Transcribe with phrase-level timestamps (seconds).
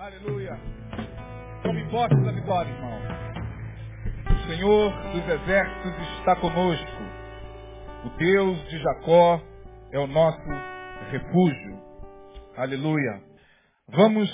[0.00, 0.58] Aleluia.
[1.62, 3.00] Tome posse da vitória, irmão.
[4.32, 7.02] O Senhor dos exércitos está conosco.
[8.06, 9.42] O Deus de Jacó
[9.92, 10.48] é o nosso
[11.10, 11.82] refúgio.
[12.56, 13.22] Aleluia.
[13.88, 14.30] Vamos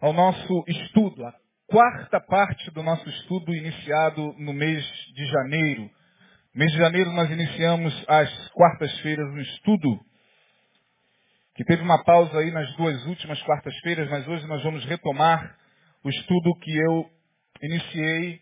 [0.00, 1.34] ao nosso estudo, a
[1.66, 5.90] quarta parte do nosso estudo iniciado no mês de janeiro.
[6.54, 10.11] No mês de janeiro nós iniciamos às quartas-feiras um estudo
[11.54, 15.56] que teve uma pausa aí nas duas últimas quartas-feiras, mas hoje nós vamos retomar
[16.02, 17.10] o estudo que eu
[17.62, 18.40] iniciei,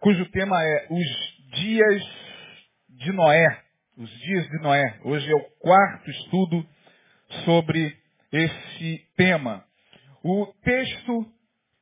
[0.00, 2.02] cujo tema é os dias
[2.90, 3.62] de Noé.
[3.96, 5.00] Os dias de Noé.
[5.04, 6.66] Hoje é o quarto estudo
[7.46, 7.96] sobre
[8.30, 9.64] esse tema.
[10.22, 11.26] O texto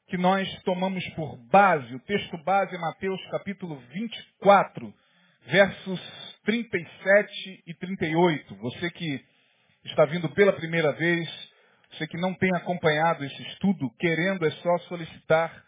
[0.06, 4.94] que nós tomamos por base, o texto base é Mateus capítulo 24,
[5.46, 6.00] versos
[6.44, 8.54] 37 e 38.
[8.56, 9.33] Você que
[9.84, 11.28] está vindo pela primeira vez,
[11.90, 15.64] você que não tem acompanhado esse estudo, querendo é só solicitar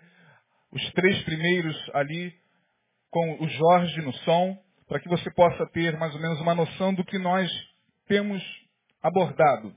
[0.73, 2.35] os três primeiros ali
[3.11, 6.95] com o Jorge no som, para que você possa ter mais ou menos uma noção
[6.95, 7.51] do que nós
[8.07, 8.43] temos
[9.03, 9.77] abordado.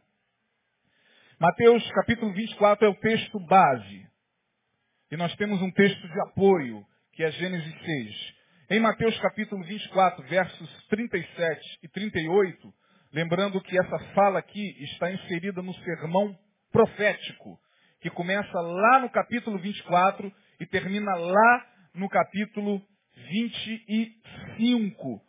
[1.39, 4.07] Mateus capítulo 24 é o texto base.
[5.11, 8.33] E nós temos um texto de apoio, que é Gênesis 6.
[8.71, 12.73] Em Mateus capítulo 24, versos 37 e 38,
[13.11, 16.37] Lembrando que essa fala aqui está inserida no sermão
[16.71, 17.59] profético,
[18.01, 22.79] que começa lá no capítulo 24 e termina lá no capítulo
[23.15, 25.21] 25.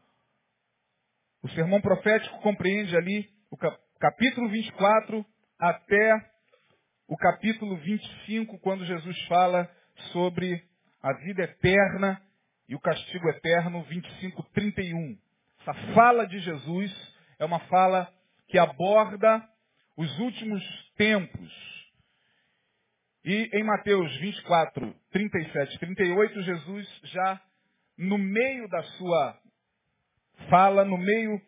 [1.43, 3.57] O sermão profético compreende ali o
[3.99, 5.25] capítulo 24
[5.59, 6.31] até
[7.09, 9.67] o capítulo 25, quando Jesus fala
[10.13, 10.63] sobre
[11.03, 12.21] a vida eterna
[12.69, 15.19] e o castigo eterno, 25, 31.
[15.63, 17.10] Essa fala de Jesus
[17.41, 18.07] é uma fala
[18.49, 19.43] que aborda
[19.97, 20.63] os últimos
[20.97, 21.71] tempos.
[23.25, 27.41] E em Mateus 24, 37 e 38, Jesus já
[27.99, 29.39] no meio da sua
[30.49, 31.41] fala, no meio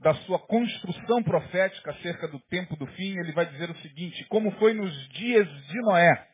[0.00, 4.50] da sua construção profética acerca do tempo do fim, ele vai dizer o seguinte: Como
[4.52, 6.28] foi nos dias de Noé,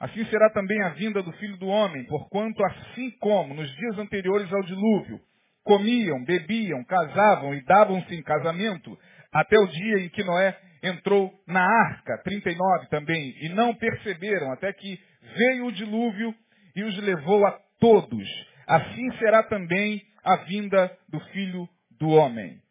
[0.00, 4.52] assim será também a vinda do filho do homem, porquanto assim como nos dias anteriores
[4.52, 5.20] ao dilúvio,
[5.66, 8.96] comiam, bebiam, casavam e davam-se em casamento,
[9.32, 14.72] até o dia em que Noé entrou na arca, 39 também, e não perceberam até
[14.72, 14.98] que
[15.36, 16.32] veio o dilúvio
[16.76, 17.50] e os levou a
[17.80, 18.28] todos.
[18.66, 22.62] Assim será também a vinda do Filho do Homem.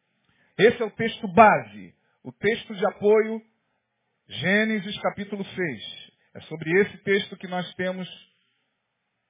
[0.58, 3.42] Esse é o texto base, o texto de apoio,
[4.30, 5.84] Gênesis capítulo 6.
[6.36, 8.08] É sobre esse texto que nós temos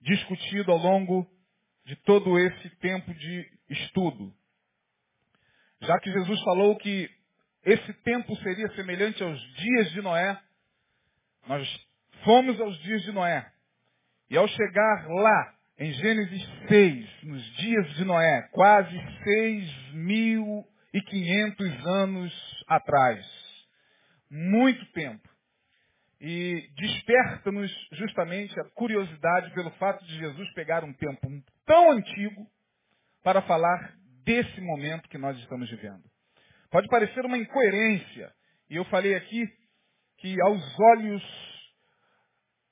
[0.01, 1.27] discutido ao longo
[1.85, 4.33] de todo esse tempo de estudo.
[5.81, 7.09] Já que Jesus falou que
[7.63, 10.39] esse tempo seria semelhante aos dias de Noé,
[11.47, 11.67] nós
[12.23, 13.51] fomos aos dias de Noé.
[14.29, 18.95] E ao chegar lá, em Gênesis 6, nos dias de Noé, quase
[19.93, 23.25] 6.500 anos atrás,
[24.29, 25.29] muito tempo,
[26.19, 31.29] e desperta-nos justamente a curiosidade pelo fato de Jesus pegar um tempo
[31.65, 32.47] tão antigo
[33.23, 36.03] para falar desse momento que nós estamos vivendo.
[36.69, 38.31] Pode parecer uma incoerência,
[38.69, 39.47] e eu falei aqui
[40.17, 41.23] que aos olhos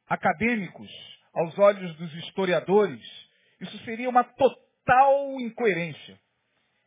[0.07, 0.89] acadêmicos,
[1.33, 3.01] aos olhos dos historiadores,
[3.59, 6.19] isso seria uma total incoerência.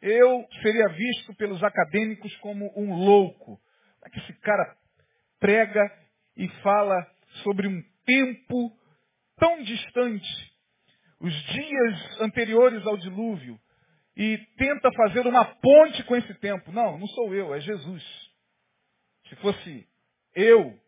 [0.01, 3.59] Eu seria visto pelos acadêmicos como um louco.
[4.05, 4.77] É que esse cara
[5.41, 5.83] prega
[6.37, 6.95] e fala
[7.43, 8.71] sobre um tempo
[9.37, 10.56] tão distante
[11.21, 13.59] os dias anteriores ao dilúvio
[14.17, 16.73] e tenta fazer uma ponte com esse tempo.
[16.73, 18.03] Não, não sou eu, é Jesus.
[19.29, 19.87] Se fosse
[20.35, 20.79] eu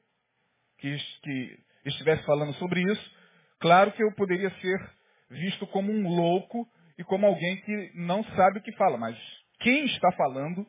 [0.78, 3.16] que, que estivesse falando sobre isso,
[3.60, 4.90] claro que eu poderia ser
[5.30, 6.66] visto como um louco
[6.96, 8.96] e como alguém que não sabe o que fala.
[8.96, 9.16] Mas
[9.60, 10.66] quem está falando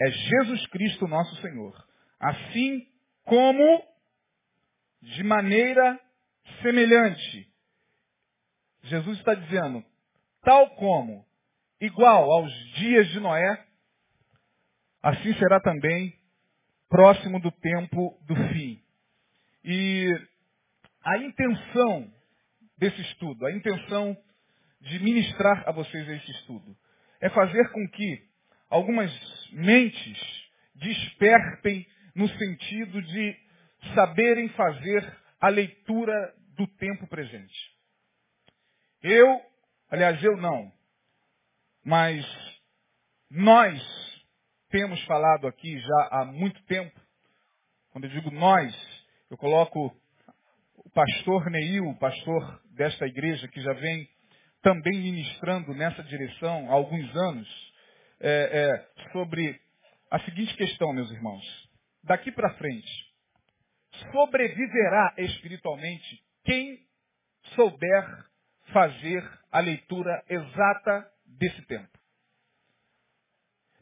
[0.00, 1.74] é Jesus Cristo, nosso Senhor.
[2.20, 2.86] Assim
[3.24, 3.82] como,
[5.02, 6.00] de maneira
[6.62, 7.47] semelhante,
[8.88, 9.84] Jesus está dizendo,
[10.42, 11.24] tal como,
[11.80, 13.64] igual aos dias de Noé,
[15.02, 16.14] assim será também
[16.88, 18.82] próximo do tempo do fim.
[19.64, 20.08] E
[21.04, 22.12] a intenção
[22.78, 24.16] desse estudo, a intenção
[24.80, 26.76] de ministrar a vocês esse estudo,
[27.20, 28.22] é fazer com que
[28.70, 29.10] algumas
[29.52, 30.18] mentes
[30.74, 33.36] despertem no sentido de
[33.94, 37.77] saberem fazer a leitura do tempo presente.
[39.02, 39.40] Eu,
[39.90, 40.72] aliás, eu não,
[41.84, 42.24] mas
[43.30, 43.80] nós
[44.70, 47.00] temos falado aqui já há muito tempo,
[47.90, 48.74] Quando eu digo nós,
[49.30, 49.96] eu coloco
[50.76, 54.08] o pastor Neil, o pastor desta igreja que já vem
[54.62, 57.72] também ministrando nessa direção há alguns anos,
[58.20, 59.60] é, é, sobre
[60.10, 61.44] a seguinte questão, meus irmãos.
[62.02, 62.88] Daqui para frente,
[64.12, 66.80] sobreviverá espiritualmente quem
[67.54, 68.27] souber
[68.72, 71.98] fazer a leitura exata desse tempo.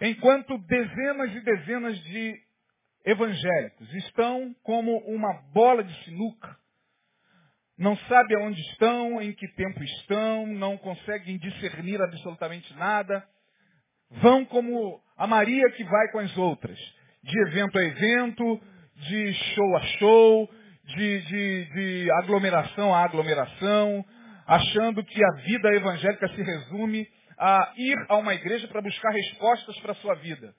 [0.00, 2.40] Enquanto dezenas e dezenas de
[3.04, 6.56] evangélicos estão como uma bola de sinuca,
[7.78, 13.26] não sabem aonde estão, em que tempo estão, não conseguem discernir absolutamente nada,
[14.10, 16.78] vão como a Maria que vai com as outras,
[17.22, 18.60] de evento a evento,
[18.96, 20.50] de show a show,
[20.84, 24.04] de, de, de aglomeração a aglomeração,
[24.46, 27.08] achando que a vida evangélica se resume
[27.38, 30.54] a ir a uma igreja para buscar respostas para a sua vida.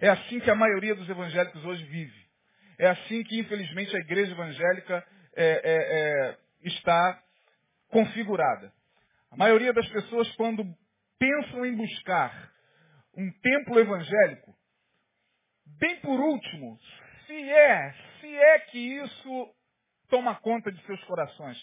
[0.00, 2.26] É assim que a maioria dos evangélicos hoje vive.
[2.78, 5.04] É assim que, infelizmente, a igreja evangélica
[5.34, 7.22] é, é, é, está
[7.88, 8.72] configurada.
[9.30, 10.64] A maioria das pessoas, quando
[11.18, 12.50] pensam em buscar
[13.16, 14.54] um templo evangélico,
[15.78, 16.78] bem por último,
[17.26, 19.54] se é, se é que isso
[20.08, 21.58] toma conta de seus corações,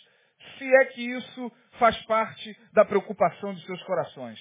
[0.58, 4.40] se é que isso faz parte da preocupação de seus corações.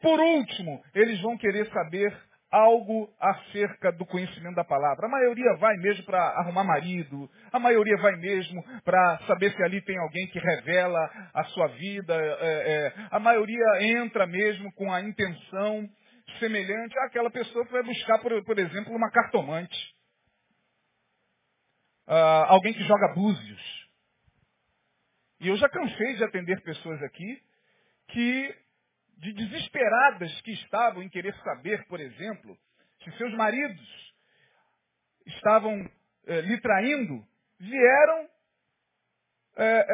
[0.00, 2.16] Por último, eles vão querer saber
[2.50, 5.06] algo acerca do conhecimento da palavra.
[5.06, 9.80] A maioria vai mesmo para arrumar marido, a maioria vai mesmo para saber se ali
[9.82, 10.98] tem alguém que revela
[11.32, 15.88] a sua vida, é, é, a maioria entra mesmo com a intenção
[16.38, 19.76] semelhante àquela pessoa que vai buscar, por, por exemplo, uma cartomante.
[22.08, 23.79] Uh, alguém que joga búzios.
[25.40, 27.42] E eu já cansei de atender pessoas aqui
[28.08, 28.54] que,
[29.18, 32.58] de desesperadas que estavam em querer saber, por exemplo,
[33.02, 34.14] se seus maridos
[35.26, 35.90] estavam
[36.26, 37.26] eh, lhe traindo,
[37.58, 38.28] vieram
[39.56, 39.86] eh,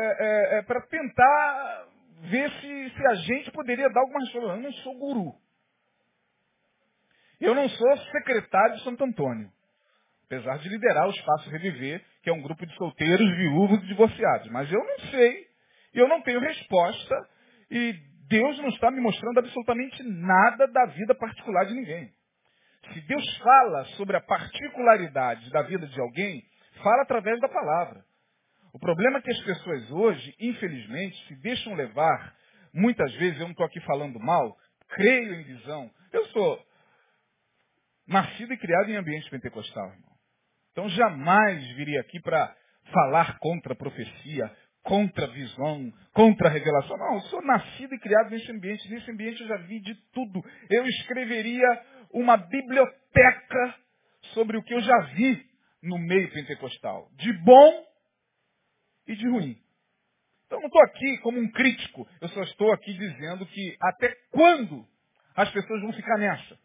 [0.59, 1.89] eh, para tentar
[2.23, 4.49] ver se, se, a gente poderia dar alguma resposta.
[4.49, 5.35] Eu não sou guru.
[7.41, 9.53] Eu não sou secretário de Santo Antônio.
[10.25, 14.51] Apesar de liderar o Espaço Reviver, que é um grupo de solteiros, viúvos e divorciados.
[14.51, 15.47] Mas eu não sei,
[15.95, 17.15] eu não tenho resposta,
[17.71, 17.95] e
[18.29, 22.11] Deus não está me mostrando absolutamente nada da vida particular de ninguém.
[22.93, 26.43] Se Deus fala sobre a particularidade da vida de alguém,
[26.83, 28.05] fala através da palavra.
[28.75, 32.35] O problema é que as pessoas hoje, infelizmente, se deixam levar,
[32.75, 34.57] muitas vezes, eu não estou aqui falando mal,
[34.89, 35.89] creio em visão.
[36.13, 36.61] Eu sou
[38.05, 39.93] nascido e criado em ambiente pentecostal.
[40.77, 42.55] Então jamais viria aqui para
[42.93, 46.99] falar contra a profecia, contra a visão, contra a revelação.
[46.99, 48.87] Não, eu sou nascido e criado nesse ambiente.
[48.91, 50.45] Nesse ambiente eu já vi de tudo.
[50.69, 51.67] Eu escreveria
[52.13, 53.75] uma biblioteca
[54.35, 55.47] sobre o que eu já vi
[55.83, 57.09] no meio pentecostal.
[57.15, 57.87] De bom
[59.09, 59.57] e de ruim.
[60.45, 62.07] Então não estou aqui como um crítico.
[62.21, 64.87] Eu só estou aqui dizendo que até quando
[65.35, 66.59] as pessoas vão ficar nessa?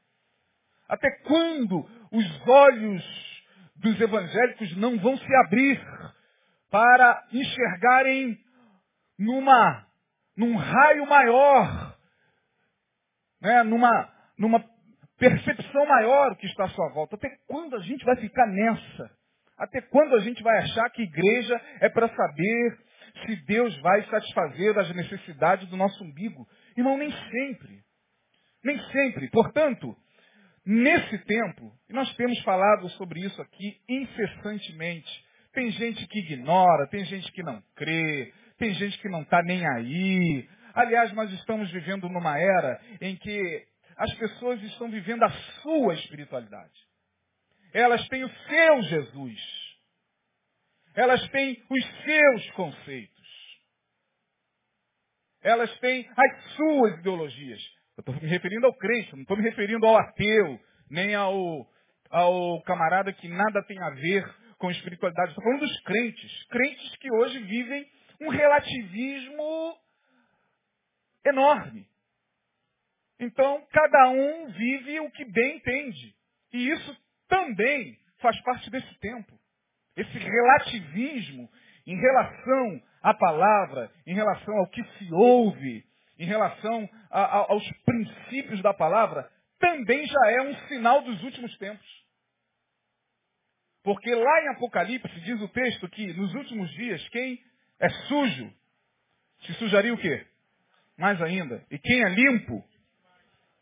[0.90, 3.31] Até quando os olhos
[3.82, 5.80] dos evangélicos não vão se abrir
[6.70, 8.38] para enxergarem
[9.18, 9.86] numa,
[10.38, 11.98] num raio maior,
[13.42, 14.64] né, numa, numa
[15.18, 17.16] percepção maior o que está à sua volta.
[17.16, 19.12] Até quando a gente vai ficar nessa?
[19.58, 22.80] Até quando a gente vai achar que igreja é para saber
[23.26, 26.48] se Deus vai satisfazer as necessidades do nosso umbigo?
[26.78, 27.84] Irmão, nem sempre.
[28.64, 29.30] Nem sempre.
[29.30, 29.96] Portanto,
[30.66, 37.04] Nesse tempo, e nós temos falado sobre isso aqui incessantemente, tem gente que ignora, tem
[37.06, 40.48] gente que não crê, tem gente que não está nem aí.
[40.74, 46.72] Aliás, nós estamos vivendo numa era em que as pessoas estão vivendo a sua espiritualidade.
[47.74, 49.40] Elas têm o seu Jesus.
[50.94, 53.12] Elas têm os seus conceitos.
[55.42, 57.62] Elas têm as suas ideologias.
[58.02, 61.68] Eu estou me referindo ao crente, não estou me referindo ao ateu, nem ao,
[62.10, 64.26] ao camarada que nada tem a ver
[64.58, 65.30] com espiritualidade.
[65.30, 66.44] Estou falando dos crentes.
[66.46, 67.88] Crentes que hoje vivem
[68.22, 69.78] um relativismo
[71.28, 71.88] enorme.
[73.20, 76.16] Então, cada um vive o que bem entende.
[76.54, 79.40] E isso também faz parte desse tempo.
[79.96, 81.48] Esse relativismo
[81.86, 85.86] em relação à palavra, em relação ao que se ouve,
[86.18, 91.56] em relação a, a, aos princípios da palavra, também já é um sinal dos últimos
[91.58, 91.86] tempos.
[93.84, 97.40] Porque lá em Apocalipse diz o texto que nos últimos dias quem
[97.80, 98.54] é sujo
[99.42, 100.26] se sujaria o quê?
[100.98, 101.66] Mais ainda.
[101.72, 102.64] E quem é limpo,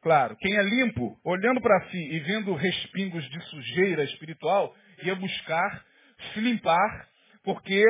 [0.02, 5.86] claro, quem é limpo, olhando para si e vendo respingos de sujeira espiritual, ia buscar
[6.34, 7.10] se limpar,
[7.44, 7.82] porque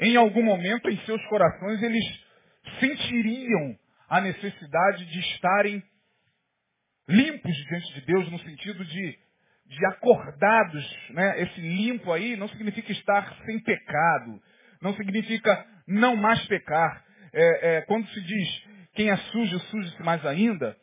[0.00, 2.04] em algum momento em seus corações eles
[2.80, 5.82] sentiriam a necessidade de estarem
[7.08, 9.18] limpos diante de Deus, no sentido de,
[9.66, 11.10] de acordados.
[11.10, 11.42] Né?
[11.42, 14.40] Esse limpo aí não significa estar sem pecado,
[14.80, 17.04] não significa não mais pecar.
[17.32, 20.76] É, é, quando se diz quem é sujo, suje-se mais ainda,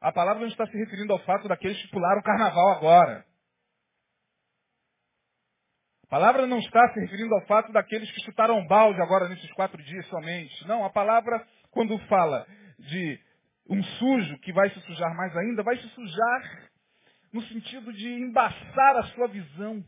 [0.00, 3.24] a palavra não está se referindo ao fato daqueles que pularam o carnaval agora.
[6.04, 9.82] A palavra não está se referindo ao fato daqueles que chutaram balde agora nesses quatro
[9.82, 10.66] dias somente.
[10.66, 12.46] Não, a palavra, quando fala
[12.82, 13.20] de
[13.68, 16.68] um sujo que vai se sujar mais ainda, vai se sujar
[17.32, 19.84] no sentido de embaçar a sua visão.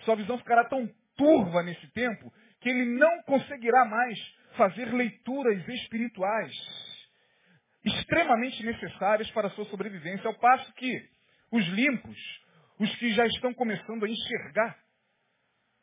[0.00, 4.18] Sua visão ficará tão turva nesse tempo que ele não conseguirá mais
[4.56, 6.52] fazer leituras espirituais
[7.84, 11.08] extremamente necessárias para a sua sobrevivência, ao passo que
[11.50, 12.18] os limpos,
[12.78, 14.78] os que já estão começando a enxergar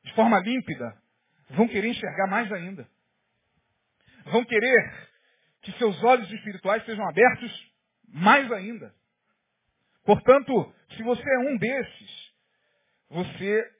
[0.03, 0.95] de forma límpida,
[1.49, 2.87] vão querer enxergar mais ainda.
[4.25, 5.09] Vão querer
[5.67, 7.73] que seus olhos espirituais sejam abertos
[8.07, 8.95] mais ainda.
[10.05, 12.33] Portanto, se você é um desses,
[13.09, 13.71] você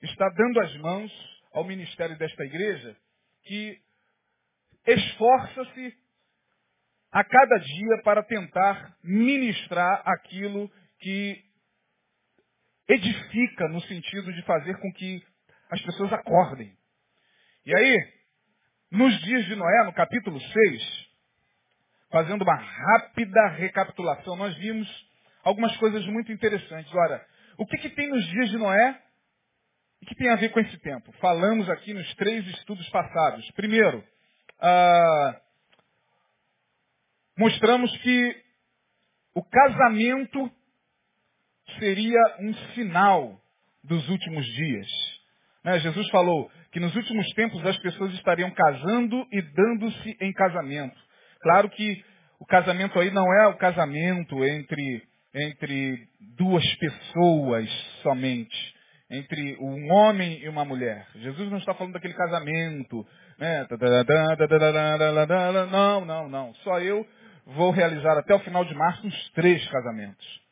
[0.00, 2.96] está dando as mãos ao ministério desta igreja
[3.42, 3.80] que
[4.86, 5.92] esforça-se
[7.10, 11.44] a cada dia para tentar ministrar aquilo que
[12.88, 15.20] edifica no sentido de fazer com que
[15.68, 16.72] as pessoas acordem.
[17.66, 18.21] E aí,
[18.92, 21.08] nos dias de Noé, no capítulo 6,
[22.10, 24.86] fazendo uma rápida recapitulação, nós vimos
[25.42, 26.94] algumas coisas muito interessantes.
[26.94, 29.02] Ora, o que, que tem nos dias de Noé
[30.02, 31.10] e que tem a ver com esse tempo?
[31.12, 33.50] Falamos aqui nos três estudos passados.
[33.52, 34.04] Primeiro,
[34.60, 35.40] ah,
[37.38, 38.44] mostramos que
[39.34, 40.52] o casamento
[41.78, 43.40] seria um sinal
[43.82, 45.11] dos últimos dias.
[45.64, 45.78] Né?
[45.80, 50.96] Jesus falou que nos últimos tempos as pessoas estariam casando e dando-se em casamento.
[51.40, 52.02] Claro que
[52.40, 55.02] o casamento aí não é o casamento entre,
[55.34, 57.68] entre duas pessoas
[58.02, 58.74] somente,
[59.10, 61.06] entre um homem e uma mulher.
[61.16, 63.06] Jesus não está falando daquele casamento,
[63.38, 63.66] né?
[65.70, 66.54] Não, não, não.
[66.56, 67.06] Só eu
[67.46, 70.42] vou realizar até o final de março uns três casamentos.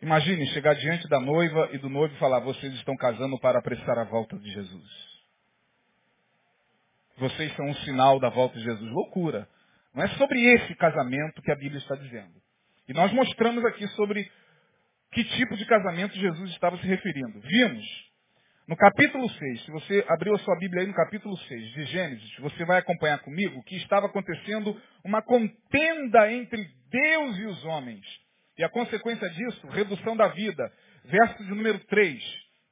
[0.00, 3.98] Imagine chegar diante da noiva e do noivo e falar, vocês estão casando para apressar
[3.98, 5.08] a volta de Jesus.
[7.16, 8.90] Vocês são um sinal da volta de Jesus.
[8.92, 9.48] Loucura.
[9.92, 12.34] Não é sobre esse casamento que a Bíblia está dizendo.
[12.88, 14.30] E nós mostramos aqui sobre
[15.10, 17.40] que tipo de casamento Jesus estava se referindo.
[17.40, 18.08] Vimos
[18.68, 22.36] no capítulo 6, se você abriu a sua Bíblia aí no capítulo 6 de Gênesis,
[22.38, 28.27] você vai acompanhar comigo que estava acontecendo uma contenda entre Deus e os homens.
[28.58, 30.72] E a consequência disso, redução da vida.
[31.04, 32.22] Verso de número 3.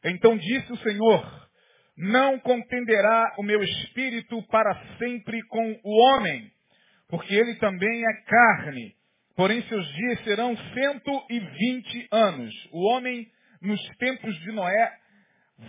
[0.04, 1.48] Então disse o Senhor,
[1.96, 6.50] não contenderá o meu espírito para sempre com o homem,
[7.08, 8.94] porque ele também é carne.
[9.36, 12.54] Porém, seus dias serão cento e vinte anos.
[12.72, 13.26] O homem,
[13.60, 14.92] nos tempos de Noé,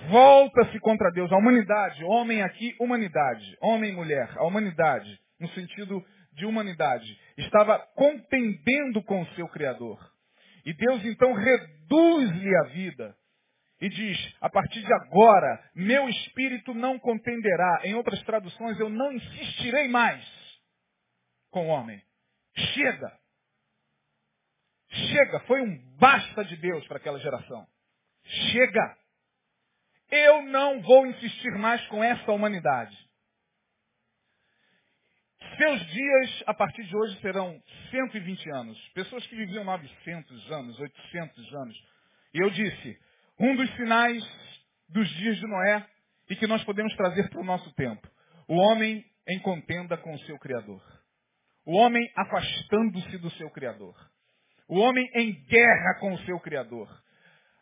[0.09, 1.31] volta-se contra Deus.
[1.31, 3.57] A humanidade, homem aqui, humanidade.
[3.61, 6.03] Homem mulher, a humanidade, no sentido
[6.37, 9.99] de humanidade, estava contendendo com o seu Criador.
[10.63, 13.17] E Deus então reduz-lhe a vida
[13.81, 17.81] e diz: a partir de agora, meu espírito não contenderá.
[17.83, 20.23] Em outras traduções, eu não insistirei mais
[21.49, 22.01] com o homem.
[22.55, 23.19] Chega.
[24.89, 25.39] Chega.
[25.41, 27.65] Foi um basta de Deus para aquela geração.
[28.51, 28.97] Chega.
[30.09, 33.06] Eu não vou insistir mais com essa humanidade.
[35.57, 37.59] Seus dias, a partir de hoje, serão
[37.89, 38.77] 120 anos.
[38.93, 41.75] Pessoas que viviam 900 anos, 800 anos.
[42.35, 42.97] E eu disse,
[43.39, 44.23] um dos sinais
[44.87, 45.83] dos dias de Noé
[46.29, 48.07] e que nós podemos trazer para o nosso tempo.
[48.47, 50.79] O homem em contenda com o seu Criador.
[51.65, 53.95] O homem afastando-se do seu Criador.
[54.69, 56.87] O homem em guerra com o seu Criador.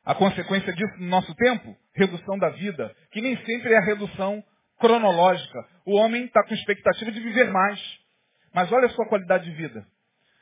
[0.03, 1.73] A consequência disso no nosso tempo?
[1.95, 4.43] Redução da vida, que nem sempre é a redução
[4.79, 5.67] cronológica.
[5.86, 7.79] O homem está com expectativa de viver mais.
[8.53, 9.86] Mas olha a sua qualidade de vida.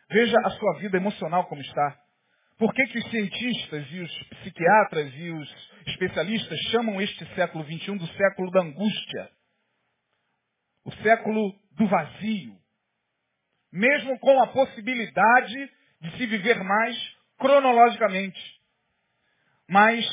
[0.10, 2.00] Veja a sua vida emocional como está.
[2.58, 7.98] Por que, que os cientistas e os psiquiatras e os especialistas chamam este século XXI
[7.98, 9.30] do século da angústia?
[10.86, 12.56] O século do vazio.
[13.72, 15.72] Mesmo com a possibilidade
[16.02, 16.96] de se viver mais
[17.40, 18.40] cronologicamente.
[19.68, 20.06] Mas,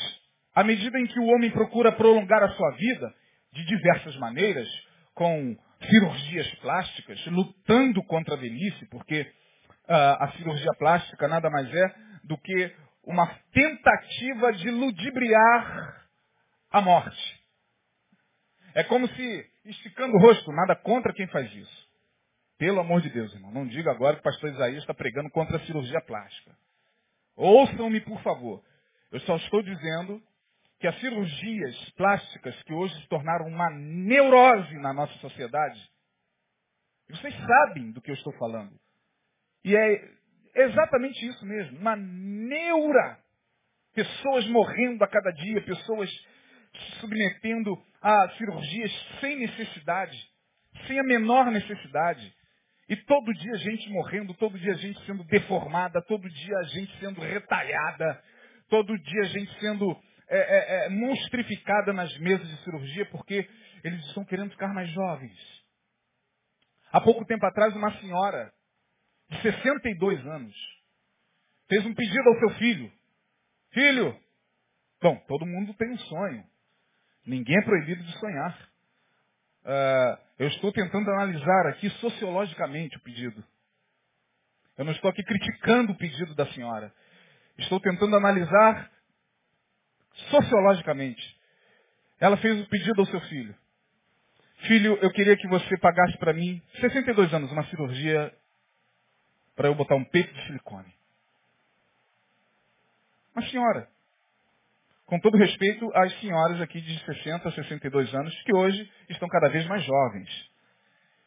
[0.55, 3.15] à medida em que o homem procura prolongar a sua vida,
[3.53, 4.69] de diversas maneiras,
[5.15, 5.57] com
[5.89, 12.37] cirurgias plásticas, lutando contra a velhice, porque uh, a cirurgia plástica nada mais é do
[12.39, 16.07] que uma tentativa de ludibriar
[16.71, 17.41] a morte.
[18.75, 21.91] É como se, esticando o rosto, nada contra quem faz isso.
[22.59, 23.51] Pelo amor de Deus, irmão.
[23.51, 26.55] Não diga agora que o pastor Isaías está pregando contra a cirurgia plástica.
[27.35, 28.63] Ouçam-me, por favor.
[29.11, 30.23] Eu só estou dizendo
[30.81, 35.79] que as cirurgias plásticas que hoje se tornaram uma neurose na nossa sociedade,
[37.11, 38.75] vocês sabem do que eu estou falando.
[39.63, 40.11] E é
[40.55, 43.19] exatamente isso mesmo, uma neura.
[43.95, 50.17] Pessoas morrendo a cada dia, pessoas se submetendo a cirurgias sem necessidade,
[50.87, 52.35] sem a menor necessidade.
[52.89, 58.23] E todo dia gente morrendo, todo dia gente sendo deformada, todo dia gente sendo retalhada,
[58.71, 60.01] todo dia gente sendo
[60.33, 63.49] é, é, é, monstrificada nas mesas de cirurgia, porque
[63.83, 65.37] eles estão querendo ficar mais jovens.
[66.93, 68.53] Há pouco tempo atrás, uma senhora
[69.29, 70.55] de 62 anos
[71.69, 72.93] fez um pedido ao seu filho.
[73.73, 74.17] Filho,
[75.03, 76.45] bom, todo mundo tem um sonho.
[77.27, 78.71] Ninguém é proibido de sonhar.
[79.63, 83.45] Uh, eu estou tentando analisar aqui sociologicamente o pedido.
[84.79, 86.93] Eu não estou aqui criticando o pedido da senhora.
[87.59, 88.91] Estou tentando analisar
[90.31, 91.39] sociologicamente.
[92.19, 93.55] Ela fez o pedido ao seu filho.
[94.67, 98.33] Filho, eu queria que você pagasse para mim, 62 anos, uma cirurgia
[99.57, 100.93] para eu botar um peito de silicone.
[103.35, 103.89] Uma senhora.
[105.07, 109.67] Com todo respeito às senhoras aqui de 60, 62 anos, que hoje estão cada vez
[109.67, 110.51] mais jovens,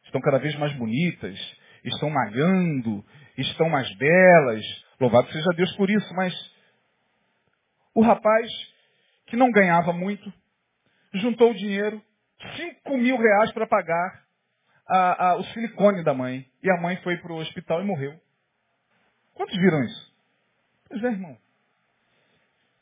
[0.05, 1.37] estão cada vez mais bonitas,
[1.83, 3.03] estão malhando,
[3.37, 4.63] estão mais belas.
[4.99, 6.33] Louvado seja Deus por isso, mas
[7.93, 8.49] o rapaz,
[9.33, 10.31] que não ganhava muito,
[11.11, 11.99] juntou o dinheiro,
[12.55, 14.23] 5 mil reais para pagar
[14.87, 16.47] a, a, o silicone da mãe.
[16.61, 18.13] E a mãe foi para o hospital e morreu.
[19.33, 20.15] Quantos viram isso?
[20.87, 21.35] Pois é, irmão.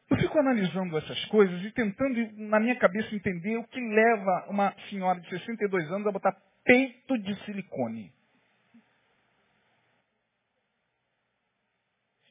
[0.10, 4.76] Eu fico analisando essas coisas e tentando, na minha cabeça, entender o que leva uma
[4.90, 8.14] senhora de 62 anos a botar peito de silicone.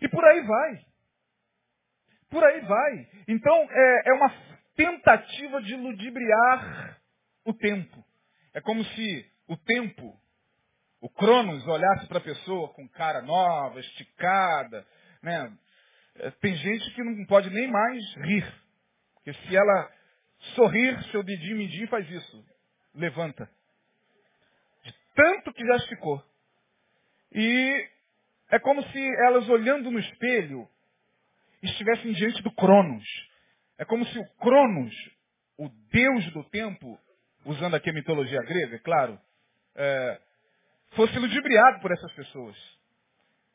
[0.02, 0.89] E por aí vai.
[2.30, 3.08] Por aí vai.
[3.28, 4.32] Então, é, é uma
[4.76, 7.00] tentativa de ludibriar
[7.44, 8.04] o tempo.
[8.54, 10.16] É como se o tempo,
[11.00, 14.86] o Cronos, olhasse para a pessoa com cara nova, esticada,
[15.22, 15.52] né?
[16.16, 18.54] É, tem gente que não pode nem mais rir.
[19.14, 19.92] Porque se ela
[20.54, 22.44] sorrir, seu dedinho mindinho faz isso.
[22.94, 23.50] Levanta.
[24.84, 26.24] De tanto que já esticou.
[27.32, 27.88] E
[28.50, 30.68] é como se elas olhando no espelho
[31.62, 33.04] estivessem diante do Cronos.
[33.78, 34.94] É como se o Cronos,
[35.58, 36.98] o deus do tempo,
[37.44, 39.18] usando aqui a mitologia grega, é claro,
[39.74, 40.20] é,
[40.90, 42.56] fosse ludibriado por essas pessoas.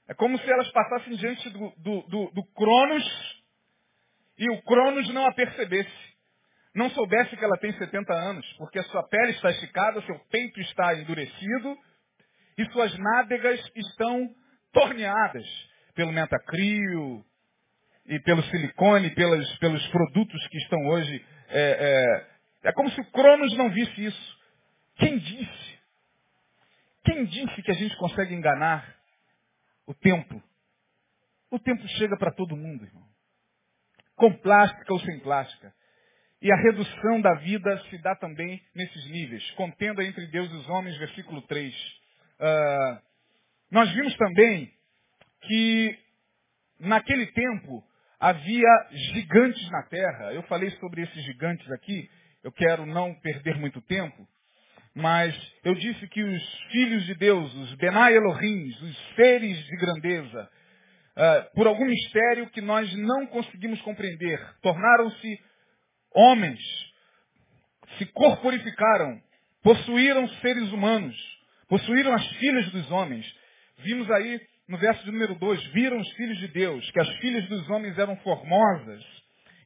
[0.07, 3.43] É como se elas passassem diante do, do, do, do Cronos
[4.37, 6.15] e o Cronos não a percebesse.
[6.75, 10.59] Não soubesse que ela tem 70 anos, porque a sua pele está esticada, seu peito
[10.59, 11.77] está endurecido
[12.57, 14.29] e suas nádegas estão
[14.73, 15.45] torneadas
[15.95, 17.25] pelo metacrio
[18.07, 21.25] e pelo silicone, pelos, pelos produtos que estão hoje.
[21.49, 22.27] É,
[22.63, 24.39] é, é como se o Cronos não visse isso.
[24.97, 25.79] Quem disse?
[27.03, 28.95] Quem disse que a gente consegue enganar
[29.85, 30.41] o tempo.
[31.51, 33.05] O tempo chega para todo mundo, irmão.
[34.15, 35.73] Com plástica ou sem plástica.
[36.41, 39.49] E a redução da vida se dá também nesses níveis.
[39.51, 41.73] Contenda entre Deus e os homens, versículo 3.
[41.73, 43.01] Uh, ah,
[43.71, 44.71] nós vimos também
[45.41, 45.99] que
[46.79, 47.83] naquele tempo
[48.19, 50.33] havia gigantes na terra.
[50.33, 52.09] Eu falei sobre esses gigantes aqui.
[52.43, 54.27] Eu quero não perder muito tempo.
[54.93, 60.49] Mas eu disse que os filhos de Deus, os Benai Elohim, os seres de grandeza,
[61.17, 65.39] uh, por algum mistério que nós não conseguimos compreender, tornaram-se
[66.13, 66.59] homens,
[67.97, 69.21] se corporificaram,
[69.61, 71.15] possuíram seres humanos,
[71.67, 73.25] possuíram as filhas dos homens.
[73.79, 77.47] Vimos aí no verso de número 2, viram os filhos de Deus, que as filhas
[77.47, 79.03] dos homens eram formosas,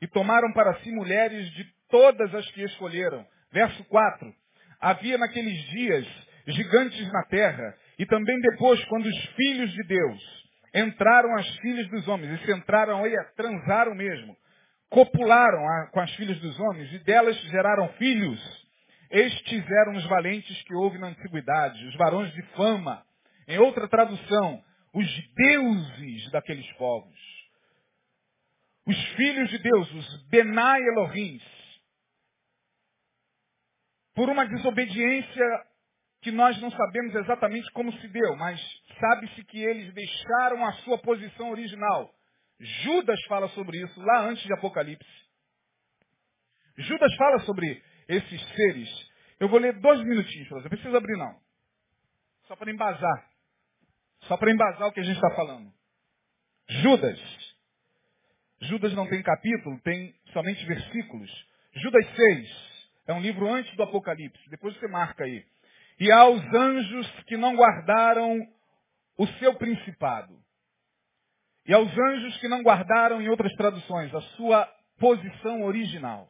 [0.02, 3.26] e tomaram para si mulheres de todas as que escolheram.
[3.52, 4.34] Verso 4,
[4.80, 6.08] havia naqueles dias
[6.48, 10.40] gigantes na terra, e também depois, quando os filhos de Deus
[10.74, 14.36] entraram as filhas dos homens, e se entraram aí, transaram mesmo,
[14.90, 15.60] copularam
[15.92, 18.70] com as filhas dos homens, e delas geraram filhos.
[19.12, 23.04] Estes eram os valentes que houve na antiguidade, os varões de fama.
[23.48, 24.62] Em outra tradução,
[24.94, 27.20] os deuses daqueles povos.
[28.86, 31.40] Os filhos de Deus, os Benai Elohim,
[34.16, 35.66] por uma desobediência
[36.22, 38.60] que nós não sabemos exatamente como se deu, mas
[39.00, 42.14] sabe-se que eles deixaram a sua posição original.
[42.60, 45.08] Judas fala sobre isso lá antes de Apocalipse.
[46.78, 48.90] Judas fala sobre esses seres.
[49.40, 50.50] Eu vou ler dois minutinhos.
[50.50, 51.40] Não precisa abrir, não.
[52.48, 53.29] Só para embasar.
[54.24, 55.72] Só para embasar o que a gente está falando.
[56.68, 57.20] Judas.
[58.62, 61.48] Judas não tem capítulo, tem somente versículos.
[61.74, 62.70] Judas 6.
[63.08, 64.50] É um livro antes do Apocalipse.
[64.50, 65.46] Depois você marca aí.
[66.00, 68.40] E aos anjos que não guardaram
[69.18, 70.38] o seu principado.
[71.66, 74.66] E aos anjos que não guardaram, em outras traduções, a sua
[74.98, 76.30] posição original.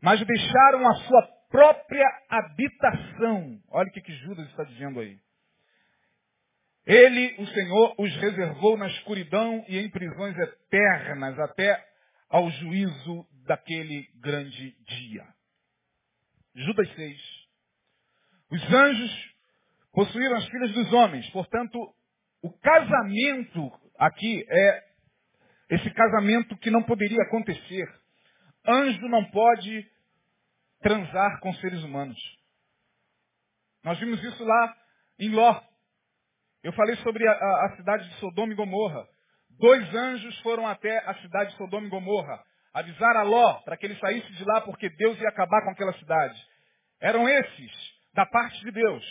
[0.00, 3.60] Mas deixaram a sua própria habitação.
[3.70, 5.18] Olha o que, que Judas está dizendo aí.
[6.86, 11.82] Ele, o Senhor, os reservou na escuridão e em prisões eternas até
[12.28, 15.26] ao juízo daquele grande dia.
[16.54, 17.20] Judas 6.
[18.50, 19.34] Os anjos
[19.92, 21.78] possuíram as filhas dos homens, portanto,
[22.42, 24.84] o casamento aqui é
[25.70, 27.88] esse casamento que não poderia acontecer.
[28.66, 29.90] Anjo não pode
[30.80, 32.18] transar com seres humanos.
[33.82, 34.76] Nós vimos isso lá
[35.18, 35.60] em Ló.
[36.64, 39.06] Eu falei sobre a, a, cidade de Sodoma e Gomorra.
[39.60, 43.84] Dois anjos foram até a cidade de Sodoma e Gomorra avisar a Ló para que
[43.84, 46.42] ele saísse de lá porque Deus ia acabar com aquela cidade.
[47.02, 47.70] Eram esses,
[48.14, 49.04] da parte de Deus.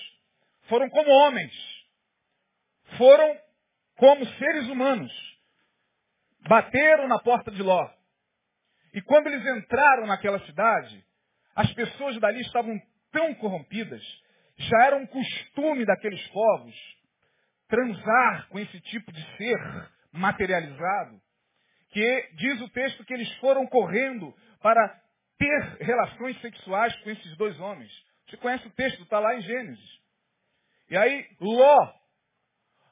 [0.67, 1.53] Foram como homens.
[2.97, 3.37] Foram
[3.97, 5.11] como seres humanos.
[6.49, 7.87] Bateram na porta de Ló.
[8.95, 11.05] E quando eles entraram naquela cidade,
[11.55, 14.01] as pessoas dali estavam tão corrompidas,
[14.57, 17.02] já era um costume daqueles povos
[17.73, 21.19] transar com esse tipo de ser materializado,
[21.89, 24.31] que diz o texto que eles foram correndo
[24.61, 25.01] para
[25.39, 27.91] ter relações sexuais com esses dois homens.
[28.27, 29.99] Você conhece o texto, está lá em Gênesis.
[30.87, 31.93] E aí, Ló,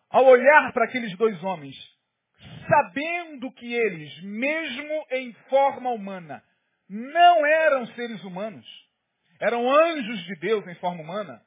[0.10, 1.76] ao olhar para aqueles dois homens,
[2.68, 6.44] sabendo que eles, mesmo em forma humana,
[6.90, 8.66] não eram seres humanos,
[9.40, 11.40] eram anjos de Deus em forma humana,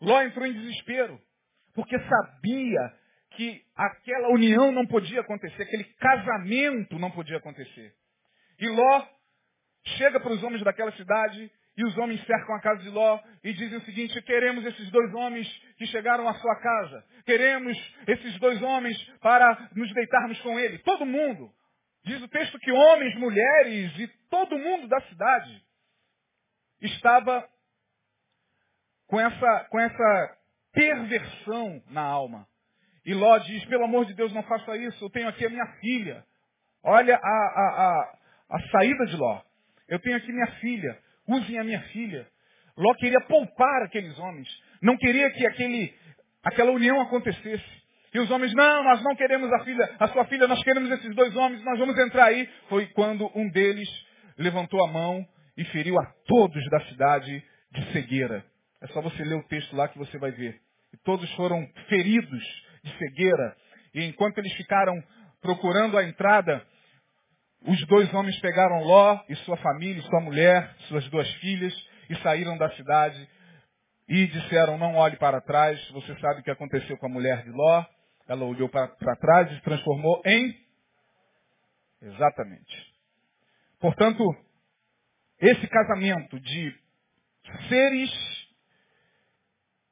[0.00, 1.20] Ló entrou em desespero,
[1.74, 2.92] porque sabia
[3.32, 7.92] que aquela união não podia acontecer, aquele casamento não podia acontecer.
[8.58, 9.06] E Ló
[9.98, 13.52] chega para os homens daquela cidade e os homens cercam a casa de Ló e
[13.52, 17.04] dizem o seguinte, queremos esses dois homens que chegaram à sua casa.
[17.26, 20.78] Queremos esses dois homens para nos deitarmos com ele.
[20.78, 21.50] Todo mundo.
[22.04, 25.64] Diz o texto que homens, mulheres e todo mundo da cidade
[26.82, 27.48] estava
[29.06, 30.38] com essa, com essa
[30.74, 32.46] perversão na alma.
[33.06, 35.66] E Ló diz, pelo amor de Deus, não faça isso, eu tenho aqui a minha
[35.80, 36.24] filha.
[36.82, 37.66] Olha a, a,
[38.50, 39.40] a, a saída de Ló.
[39.88, 42.26] Eu tenho aqui minha filha, usem a minha filha.
[42.76, 44.48] Ló queria poupar aqueles homens.
[44.82, 45.94] Não queria que aquele,
[46.42, 47.84] aquela união acontecesse.
[48.12, 51.14] E os homens, não, nós não queremos a filha, a sua filha, nós queremos esses
[51.14, 52.48] dois homens, nós vamos entrar aí.
[52.68, 53.88] Foi quando um deles
[54.38, 58.44] levantou a mão e feriu a todos da cidade de cegueira.
[58.80, 60.60] É só você ler o texto lá que você vai ver.
[60.94, 62.44] E todos foram feridos
[62.84, 63.56] de cegueira.
[63.92, 65.02] E enquanto eles ficaram
[65.40, 66.64] procurando a entrada,
[67.66, 71.74] os dois homens pegaram Ló e sua família, sua mulher, suas duas filhas
[72.08, 73.28] e saíram da cidade
[74.08, 75.84] e disseram, não olhe para trás.
[75.90, 77.84] Você sabe o que aconteceu com a mulher de Ló.
[78.28, 80.56] Ela olhou para, trás e se transformou em...
[82.02, 82.94] Exatamente.
[83.80, 84.22] Portanto,
[85.40, 86.78] esse casamento de
[87.68, 88.10] seres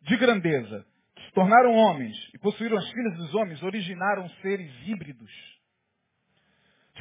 [0.02, 0.91] de grandeza
[1.32, 5.32] se tornaram homens e possuíram as filhas dos homens, originaram seres híbridos.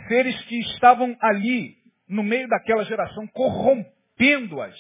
[0.08, 1.76] Seres que estavam ali,
[2.08, 4.76] no meio daquela geração, corrompendo-as.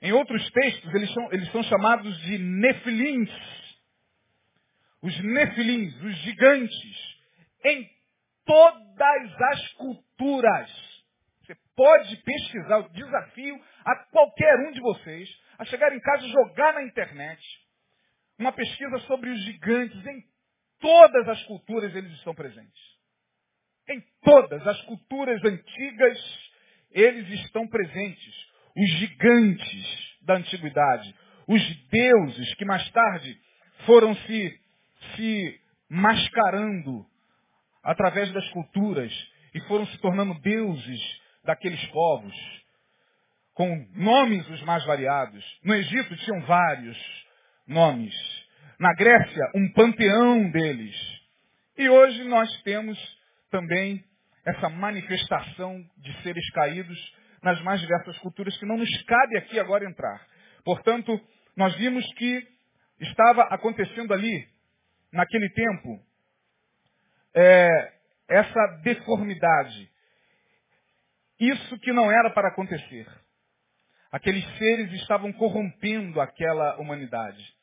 [0.00, 3.30] Em outros textos, eles são, eles são chamados de nefilins.
[5.02, 7.18] Os nefilins, os gigantes,
[7.64, 7.90] em
[8.44, 10.70] todas as culturas.
[11.40, 16.30] Você pode pesquisar o desafio a qualquer um de vocês a chegar em casa e
[16.30, 17.63] jogar na internet
[18.38, 20.06] uma pesquisa sobre os gigantes.
[20.06, 20.24] Em
[20.80, 22.82] todas as culturas eles estão presentes.
[23.88, 26.50] Em todas as culturas antigas
[26.90, 28.34] eles estão presentes.
[28.76, 31.14] Os gigantes da antiguidade.
[31.46, 33.38] Os deuses que mais tarde
[33.84, 34.60] foram se,
[35.14, 37.06] se mascarando
[37.82, 39.12] através das culturas
[39.54, 42.34] e foram se tornando deuses daqueles povos,
[43.52, 45.44] com nomes os mais variados.
[45.62, 47.23] No Egito tinham vários
[47.66, 48.14] nomes.
[48.78, 50.96] Na Grécia, um panteão deles.
[51.76, 52.98] E hoje nós temos
[53.50, 54.04] também
[54.46, 59.88] essa manifestação de seres caídos nas mais diversas culturas que não nos cabe aqui agora
[59.88, 60.26] entrar.
[60.64, 61.20] Portanto,
[61.56, 62.46] nós vimos que
[63.00, 64.48] estava acontecendo ali,
[65.12, 66.00] naquele tempo,
[67.34, 67.92] é,
[68.28, 69.92] essa deformidade.
[71.38, 73.06] isso que não era para acontecer.
[74.10, 77.53] Aqueles seres estavam corrompendo aquela humanidade.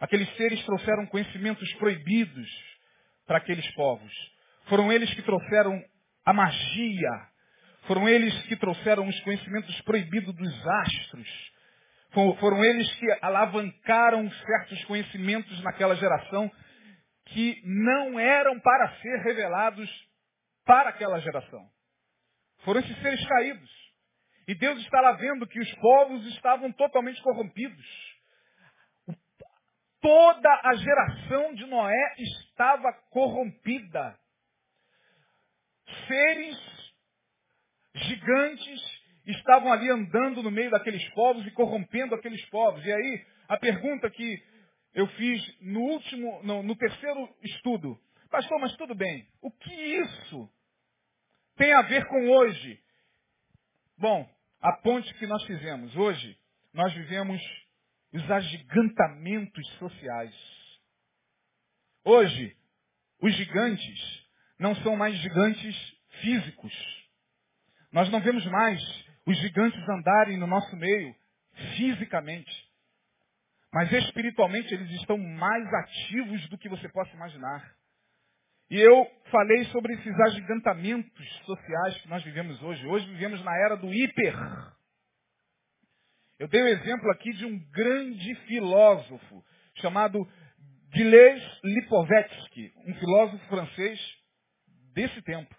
[0.00, 2.48] Aqueles seres trouxeram conhecimentos proibidos
[3.26, 4.12] para aqueles povos.
[4.66, 5.82] Foram eles que trouxeram
[6.24, 7.28] a magia.
[7.86, 11.52] Foram eles que trouxeram os conhecimentos proibidos dos astros.
[12.40, 16.50] Foram eles que alavancaram certos conhecimentos naquela geração
[17.26, 19.90] que não eram para ser revelados
[20.64, 21.66] para aquela geração.
[22.64, 23.70] Foram esses seres caídos.
[24.46, 28.07] E Deus está lá vendo que os povos estavam totalmente corrompidos.
[30.00, 34.18] Toda a geração de Noé estava corrompida.
[36.06, 36.56] Seres
[37.94, 38.80] gigantes
[39.26, 42.84] estavam ali andando no meio daqueles povos e corrompendo aqueles povos.
[42.84, 44.42] E aí, a pergunta que
[44.94, 47.98] eu fiz no último, no, no terceiro estudo,
[48.30, 50.50] pastor, mas tudo bem, o que isso
[51.56, 52.80] tem a ver com hoje?
[53.98, 54.28] Bom,
[54.60, 55.94] a ponte que nós fizemos.
[55.96, 56.38] Hoje,
[56.72, 57.40] nós vivemos
[58.12, 60.34] os agigantamentos sociais.
[62.04, 62.56] Hoje,
[63.20, 64.26] os gigantes
[64.58, 65.76] não são mais gigantes
[66.20, 66.72] físicos.
[67.92, 68.80] Nós não vemos mais
[69.26, 71.14] os gigantes andarem no nosso meio
[71.76, 72.68] fisicamente.
[73.72, 77.76] Mas espiritualmente eles estão mais ativos do que você possa imaginar.
[78.70, 82.86] E eu falei sobre esses agigantamentos sociais que nós vivemos hoje.
[82.86, 84.34] Hoje vivemos na era do hiper.
[86.38, 89.44] Eu dei o um exemplo aqui de um grande filósofo
[89.80, 90.24] chamado
[90.94, 94.00] Gilles Lipovetsky, um filósofo francês
[94.94, 95.52] desse tempo,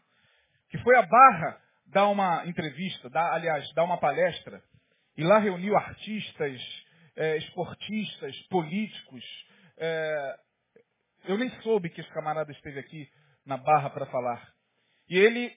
[0.70, 4.64] que foi a Barra dar uma entrevista, dar, aliás, dar uma palestra,
[5.18, 6.62] e lá reuniu artistas,
[7.18, 9.24] é, esportistas, políticos,
[9.78, 10.40] é,
[11.26, 13.10] eu nem soube que esse camarada esteve aqui
[13.46, 14.54] na barra para falar.
[15.10, 15.54] E ele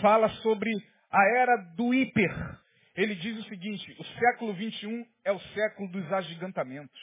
[0.00, 0.70] fala sobre
[1.10, 2.61] a era do hiper.
[2.94, 7.00] Ele diz o seguinte, o século XXI é o século dos agigantamentos.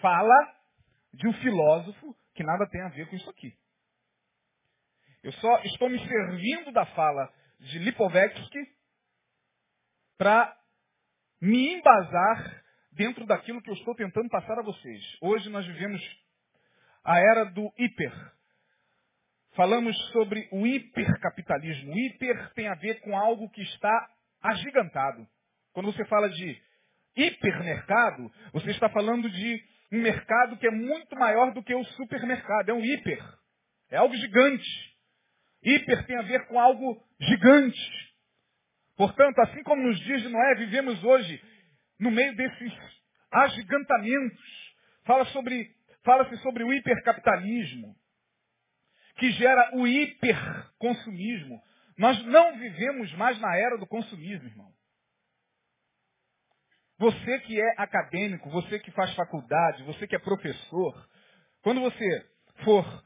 [0.00, 0.54] Fala
[1.12, 3.56] de um filósofo que nada tem a ver com isso aqui.
[5.22, 8.58] Eu só estou me servindo da fala de Lipovetsky
[10.16, 10.56] para
[11.40, 15.18] me embasar dentro daquilo que eu estou tentando passar a vocês.
[15.20, 16.00] Hoje nós vivemos
[17.04, 18.32] a era do hiper.
[19.54, 21.92] Falamos sobre o hipercapitalismo.
[21.92, 25.26] O hiper tem a ver com algo que está agigantado.
[25.72, 26.60] Quando você fala de
[27.16, 32.68] hipermercado, você está falando de um mercado que é muito maior do que o supermercado.
[32.68, 33.22] É um hiper.
[33.90, 34.98] É algo gigante.
[35.62, 38.08] Hiper tem a ver com algo gigante.
[38.96, 41.40] Portanto, assim como nos dias de Noé, vivemos hoje
[41.98, 42.72] no meio desses
[43.30, 44.74] agigantamentos.
[45.04, 47.94] Fala sobre fala-se sobre o hipercapitalismo,
[49.16, 51.60] que gera o hiperconsumismo.
[51.98, 54.72] Nós não vivemos mais na era do consumismo, irmão.
[56.98, 61.08] Você que é acadêmico, você que faz faculdade, você que é professor,
[61.62, 62.30] quando você
[62.64, 63.04] for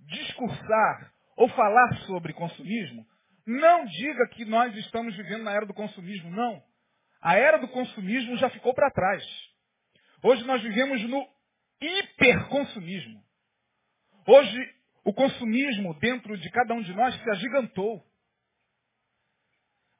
[0.00, 3.06] discursar ou falar sobre consumismo,
[3.46, 6.62] não diga que nós estamos vivendo na era do consumismo, não.
[7.20, 9.24] A era do consumismo já ficou para trás.
[10.22, 11.26] Hoje nós vivemos no
[11.80, 13.22] hiperconsumismo.
[14.26, 14.74] Hoje,
[15.04, 18.04] o consumismo dentro de cada um de nós se agigantou.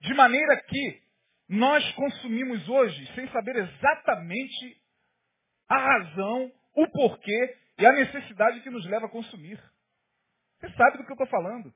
[0.02, 1.02] De maneira que
[1.48, 4.82] nós consumimos hoje sem saber exatamente
[5.68, 9.62] a razão, o porquê e a necessidade que nos leva a consumir.
[10.58, 11.72] Você sabe do que eu estou falando.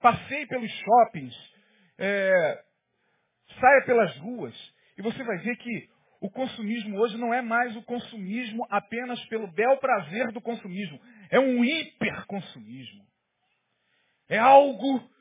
[0.00, 1.34] Passei pelos shoppings,
[1.96, 2.64] é,
[3.60, 4.54] saia pelas ruas,
[4.98, 5.88] e você vai ver que
[6.20, 11.00] o consumismo hoje não é mais o consumismo apenas pelo bel prazer do consumismo.
[11.30, 13.06] É um hiperconsumismo.
[14.28, 15.13] É algo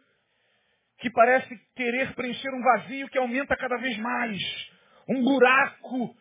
[1.04, 4.40] que parece querer preencher um vazio que aumenta cada vez mais.
[5.10, 6.16] Um buraco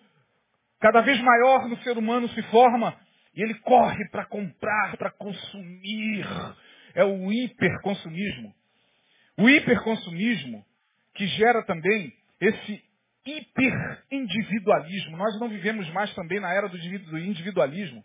[0.80, 2.98] cada vez maior no ser humano se forma
[3.32, 6.26] e ele corre para comprar, para consumir.
[6.96, 8.52] É o hiperconsumismo.
[9.38, 10.66] O hiperconsumismo
[11.14, 12.82] que gera também esse
[13.24, 15.16] hiperindividualismo.
[15.16, 16.76] Nós não vivemos mais também na era do
[17.18, 18.04] individualismo.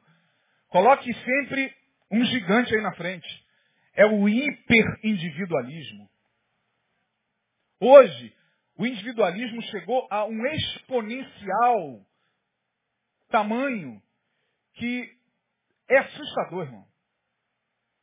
[0.70, 1.74] Coloque sempre
[2.12, 3.28] um gigante aí na frente.
[3.96, 6.08] É o hiperindividualismo.
[7.80, 8.36] Hoje,
[8.78, 12.06] o individualismo chegou a um exponencial
[13.30, 14.02] tamanho
[14.74, 15.16] que
[15.90, 16.88] é assustador, irmão.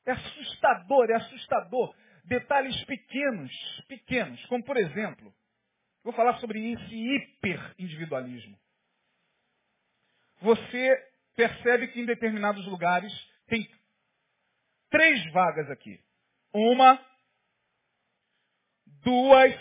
[0.06, 1.94] É assustador, é assustador.
[2.24, 3.52] Detalhes pequenos,
[3.88, 5.34] pequenos, como por exemplo,
[6.04, 8.58] Vou falar sobre esse hiperindividualismo.
[10.42, 13.10] Você percebe que em determinados lugares
[13.46, 13.66] tem
[14.90, 15.98] três vagas aqui.
[16.52, 17.00] Uma,
[19.04, 19.54] duas,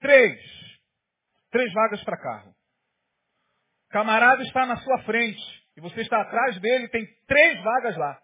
[0.00, 0.40] três.
[1.50, 2.54] Três vagas para carro.
[3.90, 5.42] Camarada está na sua frente
[5.76, 8.20] e você está atrás dele, tem três vagas lá.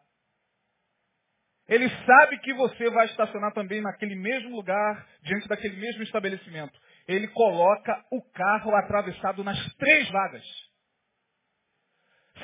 [1.68, 6.78] Ele sabe que você vai estacionar também naquele mesmo lugar, diante daquele mesmo estabelecimento.
[7.08, 10.44] Ele coloca o carro atravessado nas três vagas.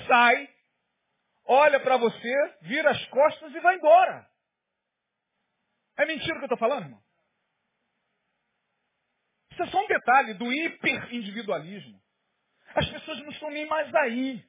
[0.09, 0.49] Sai,
[1.47, 4.27] olha para você, vira as costas e vai embora.
[5.99, 7.03] É mentira o que eu estou falando, irmão?
[9.53, 12.01] Isso é só um detalhe do hiperindividualismo.
[12.75, 14.43] As pessoas não estão nem mais aí.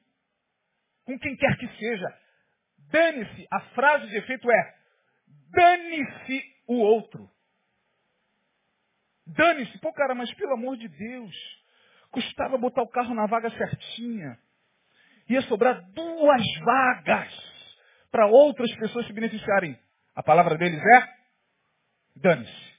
[1.04, 2.18] Com quem quer que seja.
[2.90, 3.46] Dane-se.
[3.50, 4.74] A frase de efeito é
[5.50, 7.30] dane-se o outro.
[9.26, 9.78] Dane-se.
[9.78, 11.64] Pô, cara, mas pelo amor de Deus.
[12.10, 14.38] Custava botar o carro na vaga certinha.
[15.28, 17.32] Ia sobrar duas vagas
[18.10, 19.78] para outras pessoas se beneficiarem.
[20.14, 21.23] A palavra deles é
[22.16, 22.74] dane-se.